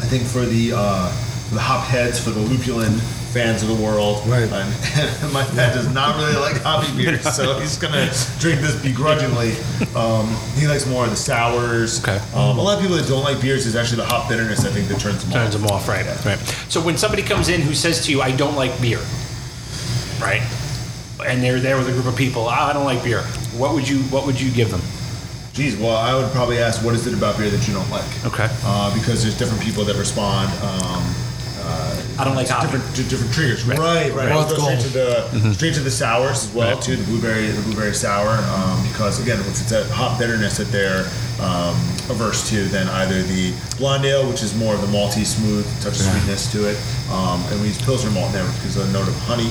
[0.00, 1.10] I think for the uh,
[1.48, 2.98] for the hop heads, for the lupulin
[3.36, 4.26] fans of the world.
[4.26, 4.48] Right.
[4.50, 9.52] And my dad does not really like hoppy beers, so he's gonna drink this begrudgingly.
[9.94, 12.02] Um, he likes more of the sours.
[12.02, 12.16] Okay.
[12.34, 14.64] Um, a lot of people that don't like beers is actually the hop bitterness.
[14.64, 15.60] I think that turns them Turns off.
[15.60, 16.06] them off, right?
[16.24, 16.38] Right.
[16.70, 19.00] So when somebody comes in who says to you, "I don't like beer,"
[20.18, 20.42] right,
[21.26, 23.20] and they're there with a group of people, oh, "I don't like beer,"
[23.60, 24.80] what would you what would you give them?
[25.52, 28.04] Geez, well, I would probably ask, what is it about beer that you don't like?
[28.26, 28.46] Okay.
[28.62, 30.52] Uh, because there's different people that respond.
[30.62, 31.02] Um,
[32.18, 32.66] I don't like hoppy.
[32.72, 33.64] different different triggers.
[33.64, 34.12] Right, right.
[34.14, 34.34] Right.
[34.36, 36.82] Would go straight to the straight to the sours as well Right.
[36.82, 36.96] too.
[36.96, 41.04] The blueberry, the blueberry sour, um, because again, if it's a hop bitterness that they're
[41.40, 41.76] um,
[42.08, 45.92] averse to, then either the blonde ale, which is more of the malty, smooth touch
[45.92, 46.78] of sweetness to it,
[47.10, 49.50] um, and we use pilsner malt there, which gives a note of honey,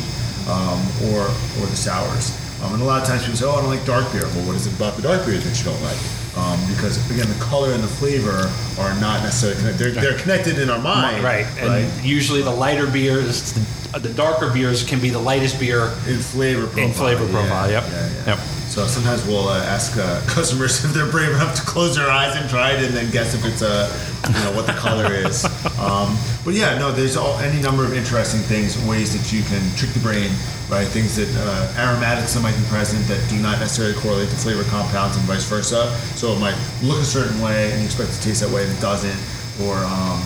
[0.50, 0.82] um,
[1.14, 1.22] or
[1.62, 2.32] or the sours.
[2.64, 4.48] Um, and a lot of times people say, "Oh, I don't like dark beer." Well,
[4.48, 5.98] what is it about the dark beers that you don't like?
[6.38, 9.94] Um, because again, the color and the flavor are not necessarily connected.
[9.96, 11.46] They're, they're connected in our mind, Right.
[11.58, 12.04] And right?
[12.04, 15.94] usually the lighter beers, the, the darker beers can be the lightest beer.
[16.08, 16.84] In flavor profile.
[16.84, 17.84] In flavor profile, yep.
[17.90, 18.36] Yeah, yeah.
[18.36, 18.40] Yep.
[18.76, 22.36] So sometimes we'll uh, ask uh, customers if they're brave enough to close their eyes
[22.36, 23.88] and try it, and then guess if it's a,
[24.28, 25.46] you know, what the color is.
[25.80, 29.64] Um, but yeah, no, there's all, any number of interesting things, ways that you can
[29.78, 30.30] trick the brain,
[30.68, 30.84] right?
[30.92, 34.64] Things that uh, aromatics that might be present that do not necessarily correlate to flavor
[34.68, 35.96] compounds and vice versa.
[36.20, 38.68] So it might look a certain way, and you expect it to taste that way,
[38.68, 39.20] and it doesn't,
[39.64, 40.20] or um,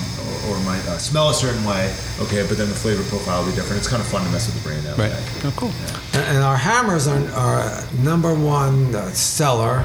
[0.48, 1.94] or, or might uh, smell a certain way.
[2.20, 3.78] Okay, but then the flavor profile will be different.
[3.78, 5.10] It's kind of fun to mess with the brain that way.
[5.44, 5.72] Oh, cool.
[6.14, 9.84] And, and our hammers are, are number one uh, seller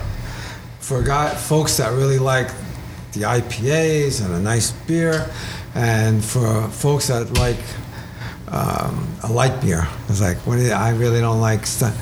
[0.79, 2.49] for guy, folks that really like
[3.13, 5.29] the IPAs and a nice beer,
[5.73, 7.57] and for folks that like
[8.47, 9.87] um, a light beer.
[10.09, 11.65] It's like, what you, I really don't like.
[11.65, 11.93] St-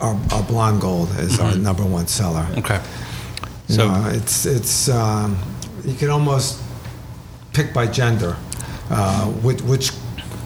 [0.00, 2.46] our, our blonde gold is our number one seller.
[2.58, 2.80] Okay.
[3.68, 5.36] You So know, it's it's um,
[5.84, 6.62] you can almost
[7.58, 8.36] pick by gender
[8.90, 9.90] uh, which, which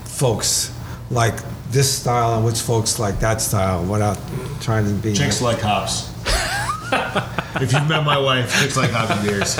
[0.04, 0.74] folks
[1.10, 1.34] like
[1.70, 4.18] this style and which folks like that style without
[4.60, 5.12] trying to be.
[5.12, 6.10] Chicks like hops.
[7.62, 9.58] if you've met my wife, chicks like hoppy beers.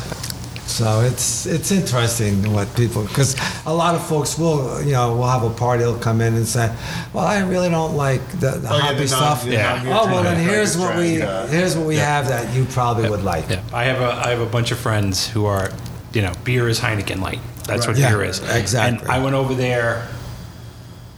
[0.66, 3.36] So it's it's interesting what people because
[3.66, 6.48] a lot of folks will you know we'll have a party they'll come in and
[6.48, 6.74] say,
[7.12, 9.44] well I really don't like the, the Oh, yeah, hoppy the stuff.
[9.44, 9.82] the Yeah.
[9.84, 12.64] Oh well, drink, then here's the what we uh, here's what we have that you
[12.64, 13.50] probably would like.
[13.50, 15.70] yeah, I have a I have a bunch of friends who are,
[16.12, 17.40] you know, beer is Heineken light.
[17.66, 18.40] That's what Yeah, beer is.
[18.40, 19.02] exactly.
[19.02, 20.08] And I went over there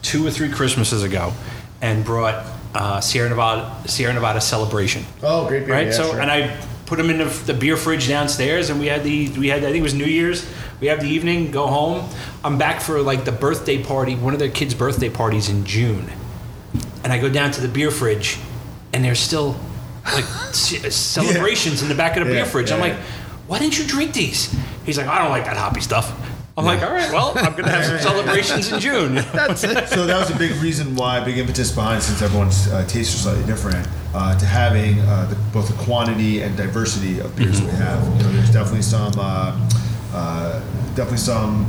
[0.02, 1.32] two or three Christmases ago
[1.80, 5.04] and brought uh, Sierra Nevada Sierra Nevada Celebration.
[5.22, 5.74] Oh, great beer.
[5.74, 5.86] right?
[5.86, 6.20] Yeah, so sure.
[6.20, 9.48] and I put them in the, the beer fridge downstairs, and we had the we
[9.48, 10.46] had I think it was New Year's.
[10.80, 12.08] We have the evening, go home.
[12.42, 16.10] I'm back for like the birthday party, one of their kids' birthday parties in June,
[17.02, 18.38] and I go down to the beer fridge,
[18.92, 19.58] and there's still
[20.04, 22.68] like ce- celebrations in the back of the Yeah, beer fridge.
[22.70, 22.96] yeah, I'm like,
[23.46, 24.54] why didn't you drink these?
[24.84, 26.12] He's like, I don't like that hoppy stuff.
[26.56, 29.14] I'm like, all right, well, I'm gonna have some celebrations in June.
[29.32, 29.88] That's it.
[29.88, 33.18] So that was a big reason why, big impetus behind, since everyone's uh, tastes are
[33.18, 37.66] slightly different, uh, to having uh, the, both the quantity and diversity of beers that
[37.66, 38.04] we have.
[38.18, 39.68] You know, there's definitely some, uh,
[40.12, 40.60] uh,
[40.94, 41.68] definitely some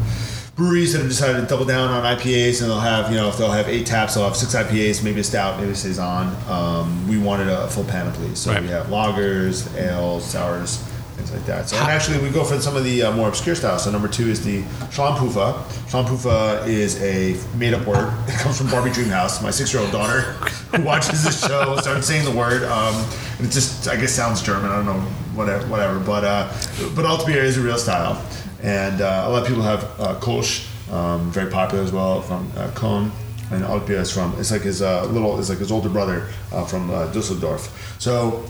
[0.56, 3.38] breweries that have decided to double down on IPAs, and they'll have, you know, if
[3.39, 6.32] they'll have eight taps, they'll have six IPAs, maybe a stout, maybe a saison.
[6.47, 8.62] Um, we wanted a full panoply, so Right.
[8.62, 10.84] we have lagers, ales, sours.
[11.15, 11.69] Things like that.
[11.69, 13.86] So, and actually, we go for some of the uh, more obscure styles.
[13.86, 15.63] So, number two is the Schlampufa.
[15.89, 18.13] Schlampufa is a made-up word.
[18.28, 19.41] It comes from Barbie Dreamhouse.
[19.41, 20.21] My six-year-old daughter,
[20.75, 22.95] who watches this show, started saying the word, um,
[23.38, 24.69] and it just, I guess, sounds German.
[24.69, 24.99] I don't know,
[25.36, 25.99] whatever, whatever.
[25.99, 26.51] But uh,
[26.95, 28.21] but Altbier is a real style,
[28.62, 32.51] and uh, a lot of people have uh, Kolsch, um, very popular as well from
[32.58, 33.10] uh.
[33.51, 36.65] And Altbier is from it's like his uh, little, it's like his older brother uh,
[36.65, 37.95] from uh, Dusseldorf.
[37.99, 38.43] So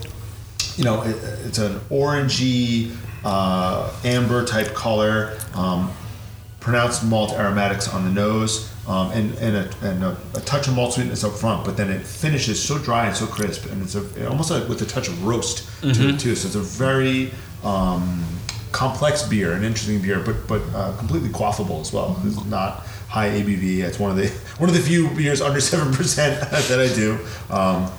[0.76, 5.90] you know, it, it's an orangey, uh, amber type color, um,
[6.60, 10.74] pronounced malt aromatics on the nose, um, and, and, a, and a, a touch of
[10.74, 13.94] malt sweetness up front, but then it finishes so dry and so crisp, and it's
[13.94, 16.34] a, almost like with a touch of roast to it too.
[16.36, 17.30] So it's a very
[17.64, 18.24] um,
[18.72, 22.20] complex beer, an interesting beer, but but uh, completely quaffable as well.
[22.24, 23.78] It's not high ABV.
[23.80, 27.18] It's one of the one of the few beers under seven percent that I do.
[27.50, 27.90] Um,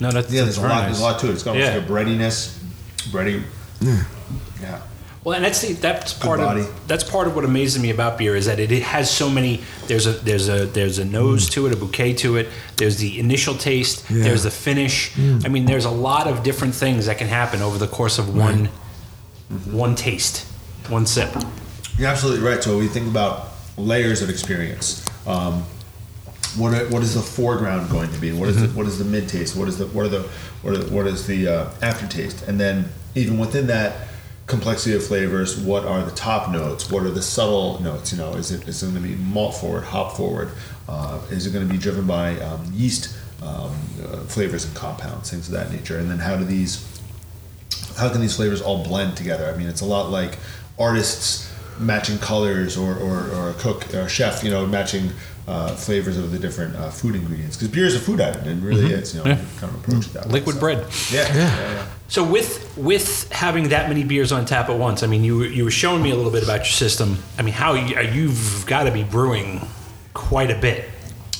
[0.00, 0.68] No, that's, yeah, that's there's a lot.
[0.68, 0.84] nice.
[0.86, 1.32] There's a lot to it.
[1.32, 1.74] It's got Yeah.
[1.74, 2.58] like a breadiness,
[3.10, 3.42] bready.
[3.80, 4.80] Yeah.
[5.26, 8.36] Well, and that's the, that's part of that's part of what amazes me about beer
[8.36, 9.60] is that it, it has so many.
[9.88, 11.52] There's a there's a there's a nose mm.
[11.54, 12.48] to it, a bouquet to it.
[12.76, 14.08] There's the initial taste.
[14.08, 14.22] Yeah.
[14.22, 15.10] There's the finish.
[15.14, 15.44] Mm.
[15.44, 18.36] I mean, there's a lot of different things that can happen over the course of
[18.36, 18.68] one
[19.52, 19.76] mm-hmm.
[19.76, 20.46] one taste,
[20.88, 21.34] one sip.
[21.98, 22.62] You're absolutely right.
[22.62, 25.04] So we think about layers of experience.
[25.26, 25.64] Um,
[26.56, 28.32] what are, what is the foreground going to be?
[28.32, 29.56] What is the, what is the mid taste?
[29.56, 30.22] What is the what are the
[30.62, 32.46] what, are, what is the uh, aftertaste?
[32.48, 34.08] And then even within that
[34.46, 36.90] complexity of flavors, what are the top notes?
[36.90, 38.12] What are the subtle notes?
[38.12, 40.50] You know, is it is it going to be malt forward, hop forward?
[40.88, 45.30] Uh, is it going to be driven by um, yeast um, uh, flavors and compounds,
[45.30, 45.98] things of that nature?
[45.98, 46.84] And then how do these
[47.96, 49.50] how can these flavors all blend together?
[49.52, 50.38] I mean, it's a lot like
[50.78, 55.10] artists matching colors or, or, or a cook or a chef, you know, matching
[55.48, 57.56] uh, flavors of the different uh, food ingredients.
[57.56, 59.14] Because beer is a food item, and it really is.
[59.14, 59.38] You know, Yeah.
[59.40, 60.32] you kind of approach it that way.
[60.32, 60.86] Liquid So- bread.
[61.12, 61.34] Yeah, yeah,
[61.72, 61.86] yeah.
[62.08, 65.46] So with with having that many beers on tap at once, I mean, you were-
[65.46, 67.18] you were showing me a little bit about your system.
[67.38, 69.66] I mean, how you, you've got to be brewing
[70.14, 70.88] quite a bit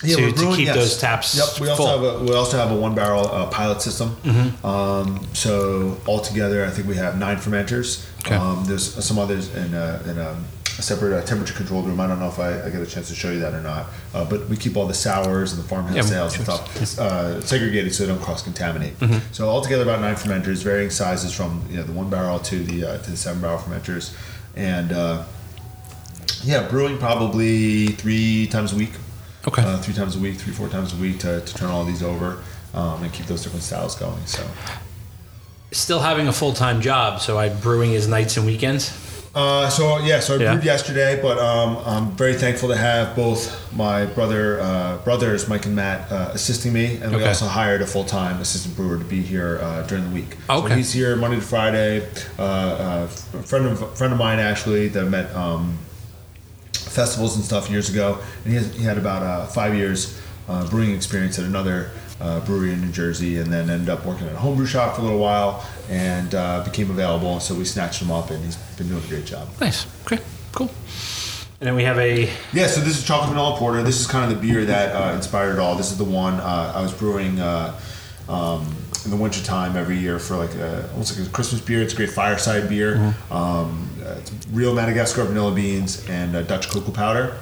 [0.03, 0.77] Yeah, to, we're to keep yes.
[0.77, 1.87] those taps Yep, we also full.
[1.89, 4.11] have a we also have a one barrel uh, pilot system.
[4.25, 4.67] Mm-hmm.
[4.67, 8.05] Um, so altogether, I think we have nine fermenters.
[8.21, 8.35] Okay.
[8.37, 10.37] Um, there's some others in a, in a,
[10.79, 11.99] a separate uh, temperature controlled room.
[12.01, 13.87] I don't know if I, I get a chance to show you that or not.
[14.13, 17.41] Uh, but we keep all the sours and the farmhouse Yeah, sales and stuff uh,
[17.41, 18.99] segregated so they don't cross contaminate.
[18.99, 19.33] Mm-hmm.
[19.33, 22.85] So altogether, about nine fermenters, varying sizes from you know the one barrel to the
[22.85, 24.15] uh, to the seven barrel fermenters,
[24.55, 25.25] and uh,
[26.45, 28.91] yeah, brewing probably three times a week
[29.49, 29.63] Okay.
[29.63, 32.03] uh, three times a week, three four times a week to, to turn all these
[32.03, 32.43] over
[32.75, 34.25] um, and keep those different styles going.
[34.27, 34.45] So,
[35.73, 38.91] Still having a full time job, so I brewing is nights and weekends.
[39.37, 40.53] Uh, so yeah, so I Yeah.
[40.53, 43.41] brewed yesterday, but um, I'm very thankful to have both
[43.77, 47.29] my brother uh, brothers Mike and Matt uh, assisting me, and we Okay.
[47.29, 50.37] also hired a full time assistant brewer to be here uh, during the week.
[50.47, 50.77] So Okay.
[50.77, 52.09] he's here Monday to Friday.
[52.39, 55.35] Uh, uh, a friend of friend of mine actually that I met.
[55.37, 55.79] Um,
[56.73, 60.19] festivals and stuff years ago, and he, has, he had about uh, five years
[60.49, 64.27] uh, brewing experience at another uh, brewery in New Jersey, and then ended up working
[64.27, 67.41] at a homebrew shop for a little while, and uh, became available.
[67.41, 69.49] So we snatched him up, and he's been doing a great job.
[69.61, 69.87] Nice.
[70.05, 70.23] Okay.
[70.53, 70.71] Cool.
[71.61, 73.83] And then we have a Yeah, so this is chocolate vanilla porter.
[73.83, 75.75] This is kind of the beer that uh, inspired it all.
[75.75, 77.79] This is the one uh, I was brewing uh,
[78.29, 81.81] um, in the wintertime every year for like a, almost like a Christmas beer.
[81.81, 83.15] It's a great fireside beer.
[83.31, 87.39] Um, uh, it's real Madagascar vanilla beans and uh, Dutch cocoa powder.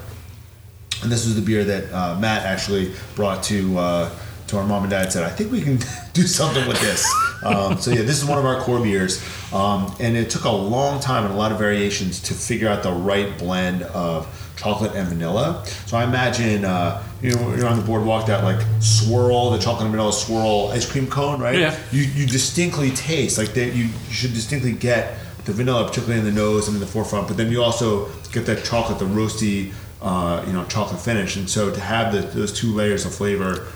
[1.02, 4.10] And this was the beer that uh, Matt actually brought to uh,
[4.48, 5.12] to our mom and dad.
[5.12, 5.78] Said, "I think we can
[6.12, 7.06] do something with this."
[7.44, 10.50] um, so yeah, this is one of our core beers, um, and it took a
[10.50, 14.26] long time and a lot of variations to figure out the right blend of
[14.56, 15.64] chocolate and vanilla.
[15.86, 19.82] So I imagine uh, you know you're on the boardwalk that like swirl, the chocolate
[19.82, 21.58] and vanilla swirl ice cream cone, right?
[21.58, 21.78] Yeah.
[21.92, 23.74] You you distinctly taste like that.
[23.74, 27.28] You, you should distinctly get the vanilla, particularly in the nose and in the forefront,
[27.28, 29.72] but then you also get that chocolate, the roasty
[30.04, 31.36] uh, you know, chocolate finish.
[31.36, 33.66] And so to have the, those two layers of flavor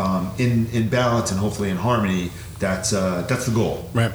[0.00, 3.88] um, in in balance and hopefully in harmony, that's uh, that's the goal.
[3.94, 4.12] Right.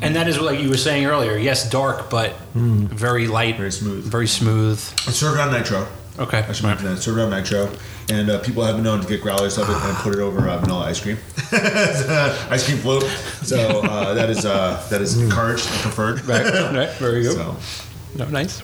[0.00, 1.36] And that is like you were saying earlier.
[1.36, 4.04] Yes, dark, but very light, Very smooth.
[4.04, 4.78] very smooth.
[5.06, 5.86] I serve it on nitro.
[6.20, 6.38] Okay.
[6.38, 6.98] I should mention that.
[6.98, 7.68] Serve it on nitro,
[8.08, 10.48] and uh, people have been known to get growlers of it and put it over
[10.48, 11.16] uh, vanilla ice cream,
[11.52, 13.02] ice cream float.
[13.42, 16.24] So uh, that is uh, that is encouraged and preferred.
[16.26, 16.44] Right.
[16.72, 16.90] right.
[16.98, 17.36] Very good.
[17.36, 17.56] So
[18.16, 18.62] No, nice.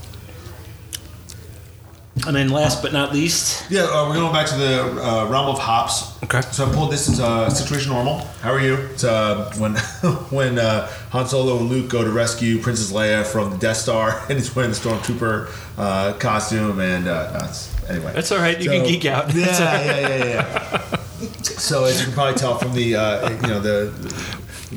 [2.26, 5.48] And then last but not least, yeah, uh, we're going back to the uh, realm
[5.48, 6.22] of hops.
[6.24, 6.40] Okay.
[6.52, 8.20] So I pulled this is uh, situation normal.
[8.40, 8.74] How are you?
[8.74, 9.74] It's uh, when
[10.30, 14.20] when uh, Han Solo and Luke go to rescue Princess Leia from the Death Star,
[14.28, 18.12] and he's wearing the stormtrooper uh, costume, and uh, that's anyway.
[18.14, 18.60] That's all right.
[18.60, 19.34] You can geek out.
[19.34, 20.98] Yeah, That's all yeah, yeah, yeah.
[21.42, 23.92] so as you can probably tell from the uh, you know the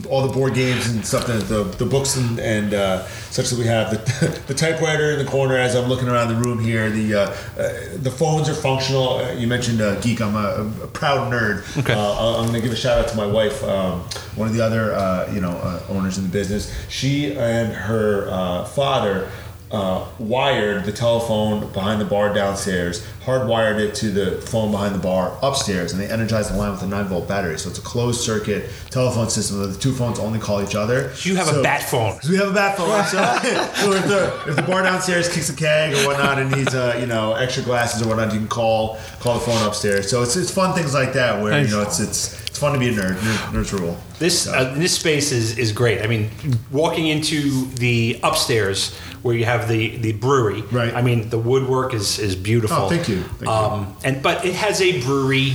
[0.06, 3.60] all the board games and stuff that the, the books and, and uh, such that
[3.60, 3.92] we have.
[3.92, 7.20] The, the typewriter in the corner as I'm looking around the room here the uh,
[7.20, 9.20] uh, the phones are functional.
[9.20, 11.78] Uh, you mentioned uh, geek I'm a, a proud nerd.
[11.78, 11.94] Okay.
[11.94, 14.02] uh, I'm gonna give a shout out to my wife um,
[14.36, 16.74] one of the other uh, you know uh, owners in the business.
[16.90, 19.30] She and her uh, father
[19.72, 25.00] uh, wired the telephone behind the bar downstairs, hardwired it to the phone behind the
[25.00, 27.60] bar upstairs, and they energized the line with a 9 volt battery.
[27.60, 31.12] So it's a closed circuit telephone system where the two phones only call each other.
[31.24, 32.20] You have a bat phone.
[32.22, 32.88] so we have a bat phone.
[33.08, 33.18] So,
[33.76, 36.96] so if, the, if the bar downstairs kicks a keg or whatnot and needs uh,
[37.00, 40.10] you know extra glasses or whatnot, you can call call the phone upstairs.
[40.10, 41.70] So it's, it's fun things like that where Nice.
[41.70, 43.16] you know it's it's it's fun to be a nerd.
[43.16, 43.98] Nerd- Nerds rule.
[44.20, 46.02] This So- uh, this space is, is great.
[46.02, 46.30] I mean,
[46.72, 50.62] walking into the upstairs where you have the, the brewery.
[50.72, 50.94] Right.
[50.94, 52.78] I mean, the woodwork is, is beautiful.
[52.78, 53.22] Oh, thank you.
[53.24, 53.48] Thank you.
[53.50, 55.54] um, And but it has a brewery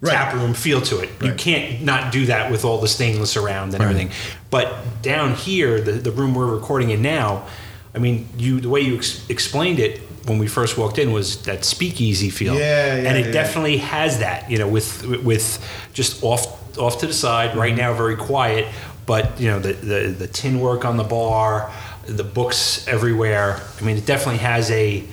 [0.00, 0.12] Right.
[0.12, 1.08] tap room feel to it.
[1.22, 4.10] You can't not do that with all the stainless around and everything.
[4.50, 7.46] But down here, the, the room we're recording in now,
[7.94, 11.40] I mean, you the way you ex- explained it when we first walked in was
[11.44, 12.52] that speakeasy feel.
[12.54, 13.32] Yeah, yeah, And it yeah.
[13.32, 14.50] definitely has that.
[14.50, 15.58] You know, with with
[15.94, 17.60] just off off to the side Mm-hmm.
[17.60, 18.66] right now, very quiet.
[19.06, 21.72] But you know, the, the the tin work on the bar,
[22.06, 23.60] the books everywhere.
[23.80, 25.04] I mean, it definitely has a.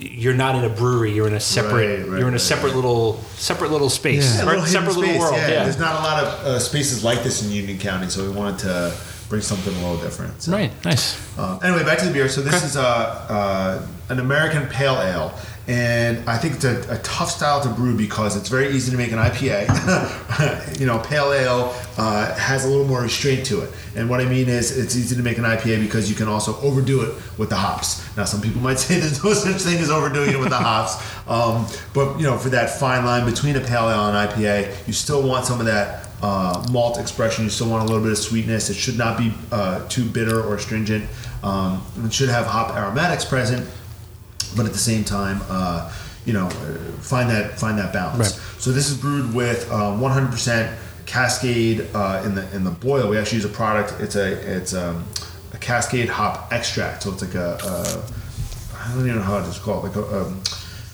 [0.00, 1.12] You're not in a brewery.
[1.12, 2.00] You're in a separate.
[2.00, 2.76] Right, right, you're in a separate right.
[2.76, 4.36] little separate little space.
[4.36, 4.44] Yeah.
[4.44, 5.36] Yeah, a little separate little space, world.
[5.36, 5.48] Yeah.
[5.48, 5.64] Yeah.
[5.64, 8.60] There's not a lot of uh, spaces like this in Union County, so we wanted
[8.60, 8.96] to
[9.28, 10.40] bring something a little different.
[10.40, 10.52] So.
[10.52, 10.70] Right.
[10.84, 11.18] Nice.
[11.36, 12.28] Uh, anyway, back to the beer.
[12.28, 12.66] So this Okay.
[12.66, 12.82] is uh,
[13.28, 15.34] uh, an American Pale Ale,
[15.68, 18.96] and I think it's a, a tough style to brew because it's very easy to
[18.96, 19.68] make an IPA.
[20.80, 24.24] you know, Pale Ale uh, has a little more restraint to it, and what I
[24.24, 27.50] mean is it's easy to make an IPA because you can also overdo it with
[27.50, 28.16] the hops.
[28.16, 30.96] Now, some people might say there's no such thing as overdoing it with the hops,
[31.28, 34.94] um, but you know, for that fine line between a Pale Ale and IPA, you
[34.94, 37.44] still want some of that uh, malt expression.
[37.44, 38.70] You still want a little bit of sweetness.
[38.70, 41.08] It should not be uh, too bitter or astringent.
[41.42, 43.68] Um, it should have hop aromatics present,
[44.56, 45.92] but at the same time, uh,
[46.24, 48.18] you know, uh, find that find that balance.
[48.38, 48.60] Right.
[48.60, 50.76] So this is brewed with um, 100%
[51.06, 53.08] Cascade uh, in the in the boil.
[53.08, 54.00] We actually use a product.
[54.00, 55.04] It's a it's um,
[55.54, 57.04] a Cascade hop extract.
[57.04, 59.88] So it's like a, a I don't even know how to call it.
[59.88, 60.42] Like a, um,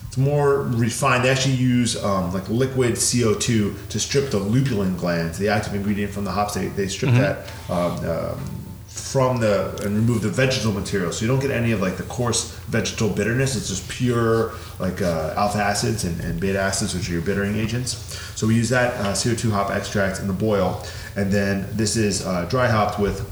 [0.07, 1.25] it's more refined.
[1.25, 6.13] They actually use um, like liquid CO2 to strip the lupulin glands, the active ingredient
[6.13, 6.55] from the hops.
[6.55, 8.64] They, they strip that um, um,
[8.95, 12.05] from the and remove the vegetal material, so you don't get any of like the
[12.05, 13.57] coarse vegetal bitterness.
[13.57, 17.57] It's just pure like uh, alpha acids and, and beta acids, which are your bittering
[17.57, 17.97] agents.
[18.37, 20.85] So we use that uh, CO2 hop extract in the boil,
[21.17, 23.29] and then this is uh, dry hopped with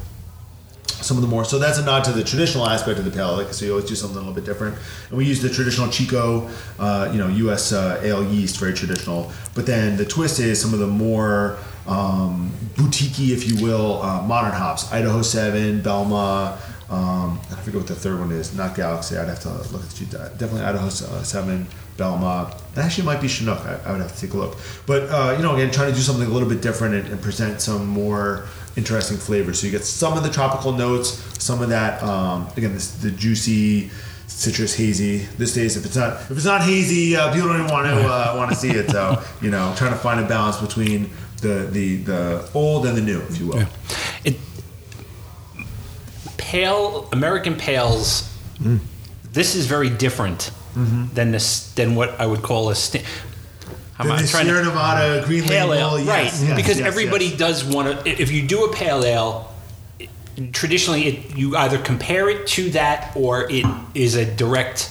[0.85, 1.45] some of the more.
[1.45, 3.53] So that's a nod to the traditional aspect of the pale ale.
[3.53, 4.77] So you always do something a little bit different.
[5.09, 7.73] And we use the traditional Chico, uh, you know, U.S.
[7.73, 9.31] Uh, ale yeast, very traditional.
[9.55, 14.23] But then the twist is some of the more um, boutiquey, if you will, uh,
[14.23, 14.93] modern hops.
[14.93, 16.59] Idaho Seven, Belma.
[16.91, 18.55] Um, I forget what the third one is.
[18.55, 19.17] Not Galaxy.
[19.17, 20.11] I'd have to look at the sheet.
[20.11, 21.67] Definitely Idaho uh, Seven,
[21.97, 22.55] Belma.
[22.73, 23.61] It actually might be Chinook.
[23.61, 24.59] I, I would have to take a look.
[24.87, 27.23] But uh, you know, again, trying to do something a little bit different and, and
[27.23, 29.61] present some more interesting flavors.
[29.61, 31.09] So you get some of the tropical notes,
[31.43, 32.03] some of that.
[32.03, 33.91] Um, again, this, the juicy
[34.27, 35.19] citrus hazy.
[35.39, 38.07] This days, if it's not if it's not hazy, uh, people don't even want to
[38.07, 38.91] uh, want to see it.
[38.91, 41.11] So you know, trying to find a balance between
[41.43, 43.67] the the the old and the new, if you will.
[44.25, 44.37] It
[46.37, 48.29] pale American pales.
[48.59, 48.81] Mm.
[49.33, 52.75] This is very different than this than what I would call a.
[52.75, 53.05] St-
[53.99, 56.25] I'm, trying to- Sierra Nevada Green pale ale, Label, right?
[56.25, 57.39] yes, yes, because yes, everybody yes.
[57.39, 58.09] does want to.
[58.23, 59.53] If you do a pale ale,
[59.99, 60.09] it-
[60.53, 63.65] traditionally it, you either compare it to that or it
[63.95, 64.91] is a direct.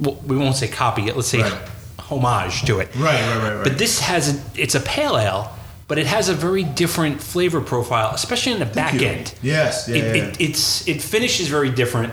[0.00, 1.14] Well, we won't say copy it.
[1.16, 1.68] Let's say Right.
[2.00, 2.88] homage to it.
[2.96, 3.64] Right, right, right, right.
[3.64, 5.52] But this has a, it's a pale ale,
[5.86, 9.06] but it has a very different flavor profile, especially in the back you.
[9.06, 9.34] end.
[9.42, 12.12] Yes, yeah, it, yeah, It, it's it finishes very different.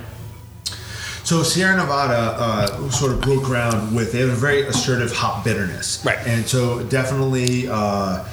[1.24, 5.46] So Sierra Nevada uh, sort of broke ground with they have a very assertive hop
[5.46, 6.18] bitterness, Right.
[6.26, 8.26] And so definitely, uh,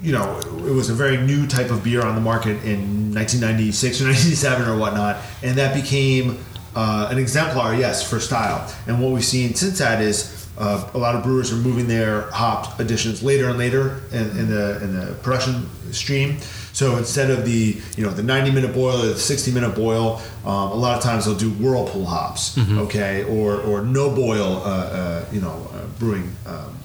[0.00, 4.00] you know, it was a very new type of beer on the market in 1996
[4.00, 6.38] or 1997 or whatnot, and that became
[6.74, 8.72] uh, an exemplar, yes, for style.
[8.86, 10.39] And what we've seen since that is.
[10.60, 14.46] Uh, a lot of brewers are moving their hop additions later and later in, in
[14.50, 16.36] the in the production stream.
[16.72, 20.20] So instead of the you know the 90 minute boil or the 60 minute boil,
[20.44, 24.68] um, a lot of times they'll do whirlpool hops, okay, or or no boil, uh,
[24.68, 26.30] uh, you know, uh, brewing.
[26.46, 26.76] Um,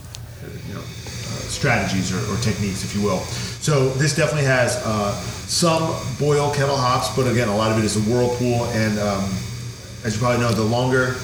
[0.67, 0.83] you know, uh,
[1.49, 3.19] strategies or, or techniques, if you will.
[3.59, 5.11] So this definitely has uh,
[5.47, 5.83] some
[6.17, 8.65] boil kettle hops, but again, a lot of it is a whirlpool.
[8.73, 9.23] And um,
[10.03, 11.15] as you probably know, the longer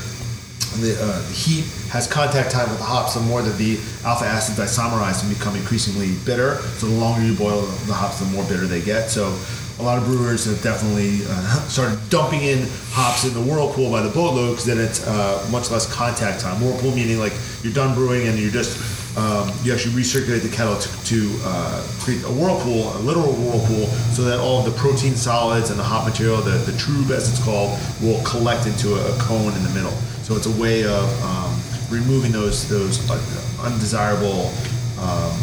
[0.80, 3.76] the, uh, the heat has contact time with the hops, the more that the
[4.06, 6.56] alpha acids isomerize and become increasingly bitter.
[6.80, 9.10] So the longer you boil the hops, the more bitter they get.
[9.10, 9.38] So
[9.78, 14.02] a lot of brewers have definitely uh, started dumping in hops in the whirlpool by
[14.02, 16.62] the boatload because then it's uh, much less contact time.
[16.62, 18.80] Whirlpool meaning like you're done brewing and you're just
[19.18, 23.88] um, you actually recirculate the kettle to, to uh, create a whirlpool, a literal whirlpool,
[24.16, 26.72] so that all of the protein solids and the hop material, the, the
[27.14, 29.92] as it's called, will collect into a, a cone in the middle.
[30.24, 31.61] So it's a way of um,
[31.92, 33.20] removing those those uh,
[33.64, 34.52] undesirable
[35.00, 35.36] um,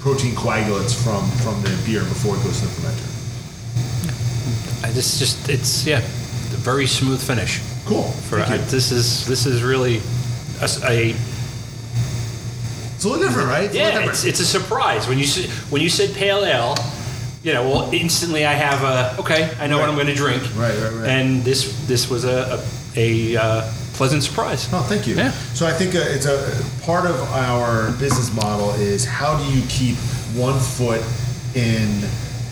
[0.00, 3.06] protein coagulates from from the beer before it goes to the fermenter.
[4.84, 7.60] I just, just it's yeah, a very smooth finish.
[7.86, 8.04] Cool.
[8.28, 8.40] For.
[8.40, 9.98] I, this is this is really
[10.60, 11.14] a, a-
[12.94, 13.64] It's a little different, right?
[13.64, 14.10] It's yeah, different.
[14.10, 15.26] it's, it's a surprise when you
[15.70, 16.74] when you said pale ale.
[17.42, 19.50] You know, well, instantly I have a okay.
[19.58, 20.42] I know what I'm going to drink.
[20.54, 21.08] Right, right, right.
[21.08, 22.62] And this this was a
[22.96, 24.66] a, a uh, pleasant surprise.
[24.72, 25.14] Oh, thank you.
[25.14, 25.30] Yeah.
[25.52, 29.62] So I think uh, it's a part of our business model is how do you
[29.68, 29.94] keep
[30.32, 31.02] one foot
[31.54, 32.00] in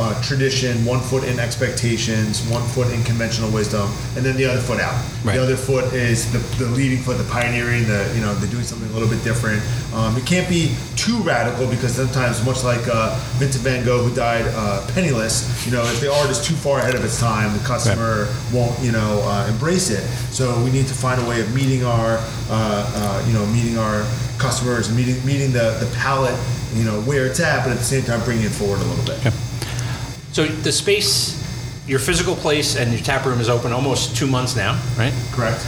[0.01, 4.61] uh, tradition, one foot in expectations, one foot in conventional wisdom, and then the other
[4.61, 4.95] foot out.
[5.25, 5.35] Right.
[5.37, 8.65] The other foot is the, the leading foot, the pioneering, the you know they're doing
[8.65, 9.63] something a little bit different.
[9.93, 14.15] Um, it can't be too radical because sometimes, much like uh, Vincent Van Gogh, who
[14.15, 17.57] died uh, penniless, you know, if the art is too far ahead of its time,
[17.57, 20.05] the customer won't you know uh, embrace it.
[20.33, 23.79] So we need to find a way of meeting our uh, uh, you know meeting
[23.79, 24.03] our
[24.39, 26.39] customers, meeting meeting the the palate,
[26.75, 29.05] you know where it's at, but at the same time bringing it forward a little
[29.05, 29.35] bit.
[30.39, 31.35] So the space,
[31.89, 35.13] your physical place, and your tap room is open almost two months now, right?
[35.33, 35.61] Correct.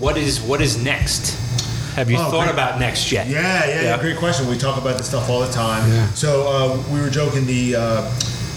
[0.00, 1.38] What is what is next?
[1.94, 2.52] Have you Oh, thought great.
[2.54, 3.28] about next yet?
[3.28, 4.00] Yeah, yeah, yeah, Yeah.
[4.00, 4.48] Great question.
[4.48, 5.88] We talk about this stuff all the time.
[5.88, 6.08] Yeah.
[6.14, 7.46] So uh, we were joking.
[7.46, 8.00] The uh,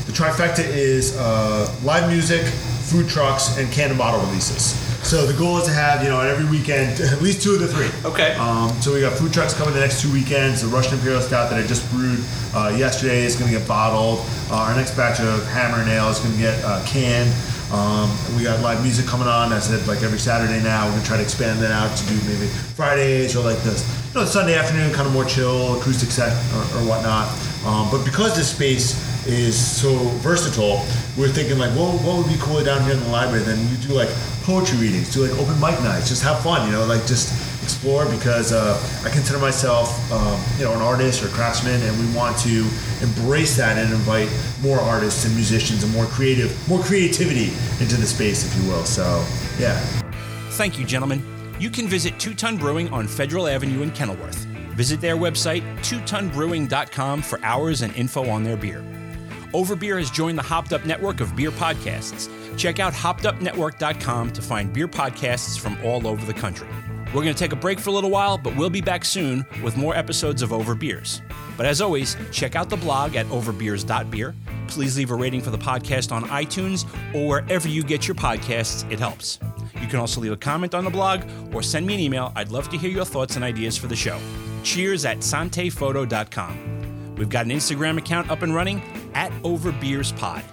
[0.08, 2.42] the trifecta is uh, live music,
[2.90, 4.74] food trucks, and can and bottle releases.
[5.04, 7.68] So the goal is to have you know every weekend at least two of the
[7.68, 7.91] three.
[8.10, 8.34] Okay.
[8.36, 10.62] Um, so we got food trucks coming the next two weekends.
[10.62, 12.24] The Russian Imperial Stout that I just brewed
[12.56, 14.20] uh, yesterday is going to get bottled.
[14.49, 17.32] Uh, our next batch of Hammer Nail is going to get uh, canned.
[17.74, 19.51] Um, we got live music coming on.
[19.51, 20.86] I said like every Saturday now.
[20.86, 23.82] We're gonna try to expand that out to do maybe Fridays or like this,
[24.14, 27.30] you know, Sunday afternoon, kind of more chill, acoustic set or, or whatnot.
[27.66, 28.93] Um, but because this space
[29.26, 30.86] is so versatile,
[31.17, 33.43] we're thinking like, well, what would be cooler down here in the library?
[33.43, 34.09] Then you do like
[34.43, 37.32] poetry readings, do like open mic nights, just have fun, you know, like just
[37.63, 42.15] explore because uh, I consider myself, um, you know, an artist or craftsman, and we
[42.15, 42.67] want to
[43.01, 44.30] embrace that and invite
[44.61, 48.84] more artists and musicians and more creative, more creativity into the space, if you will.
[48.84, 49.26] So,
[49.57, 49.80] yeah.
[50.51, 51.26] Thank you, gentlemen.
[51.59, 54.45] You can visit Two Ton Brewing on Federal Avenue in Kenilworth.
[54.76, 58.84] Visit their website, twotonbrewing.com, for hours and info on their beer.
[59.54, 62.28] Overbeer has joined the Hopped Up network of beer podcasts.
[62.58, 66.68] Check out hoppedupnetwork.com to find beer podcasts from all over the country.
[67.08, 69.45] We're going to take a break for a little while, but we'll be back soon
[69.64, 71.22] with more episodes of Over Beers.
[71.56, 74.34] But as always, check out the blog at overbeers.beer.
[74.68, 78.91] Please leave a rating for the podcast on iTunes or wherever you get your podcasts,
[78.91, 79.38] it helps.
[79.80, 81.22] You can also leave a comment on the blog
[81.54, 82.32] or send me an email.
[82.36, 84.20] I'd love to hear your thoughts and ideas for the show.
[84.64, 87.16] Cheers at santefoto.com.
[87.18, 88.82] We've got an Instagram account up and running
[89.16, 90.43] at OverBeersPod.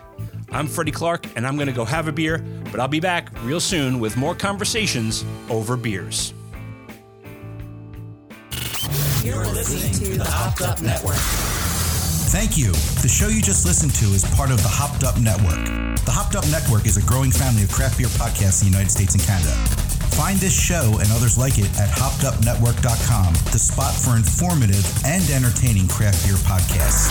[0.52, 3.30] I'm Freddie Clark, and I'm going to go have a beer, but I'll be back
[3.44, 6.34] real soon with more conversations over beers.
[9.22, 11.16] You're listening to the Hopped Up Network.
[12.30, 12.72] Thank you.
[13.02, 15.66] The show you just listened to is part of the Hopped Up Network.
[16.04, 18.90] The Hopped Up Network is a growing family of craft beer podcasts in the United
[18.90, 19.52] States and Canada.
[20.16, 25.86] Find this show and others like it at hoppedupnetwork.com, the spot for informative and entertaining
[25.86, 27.10] craft beer podcasts.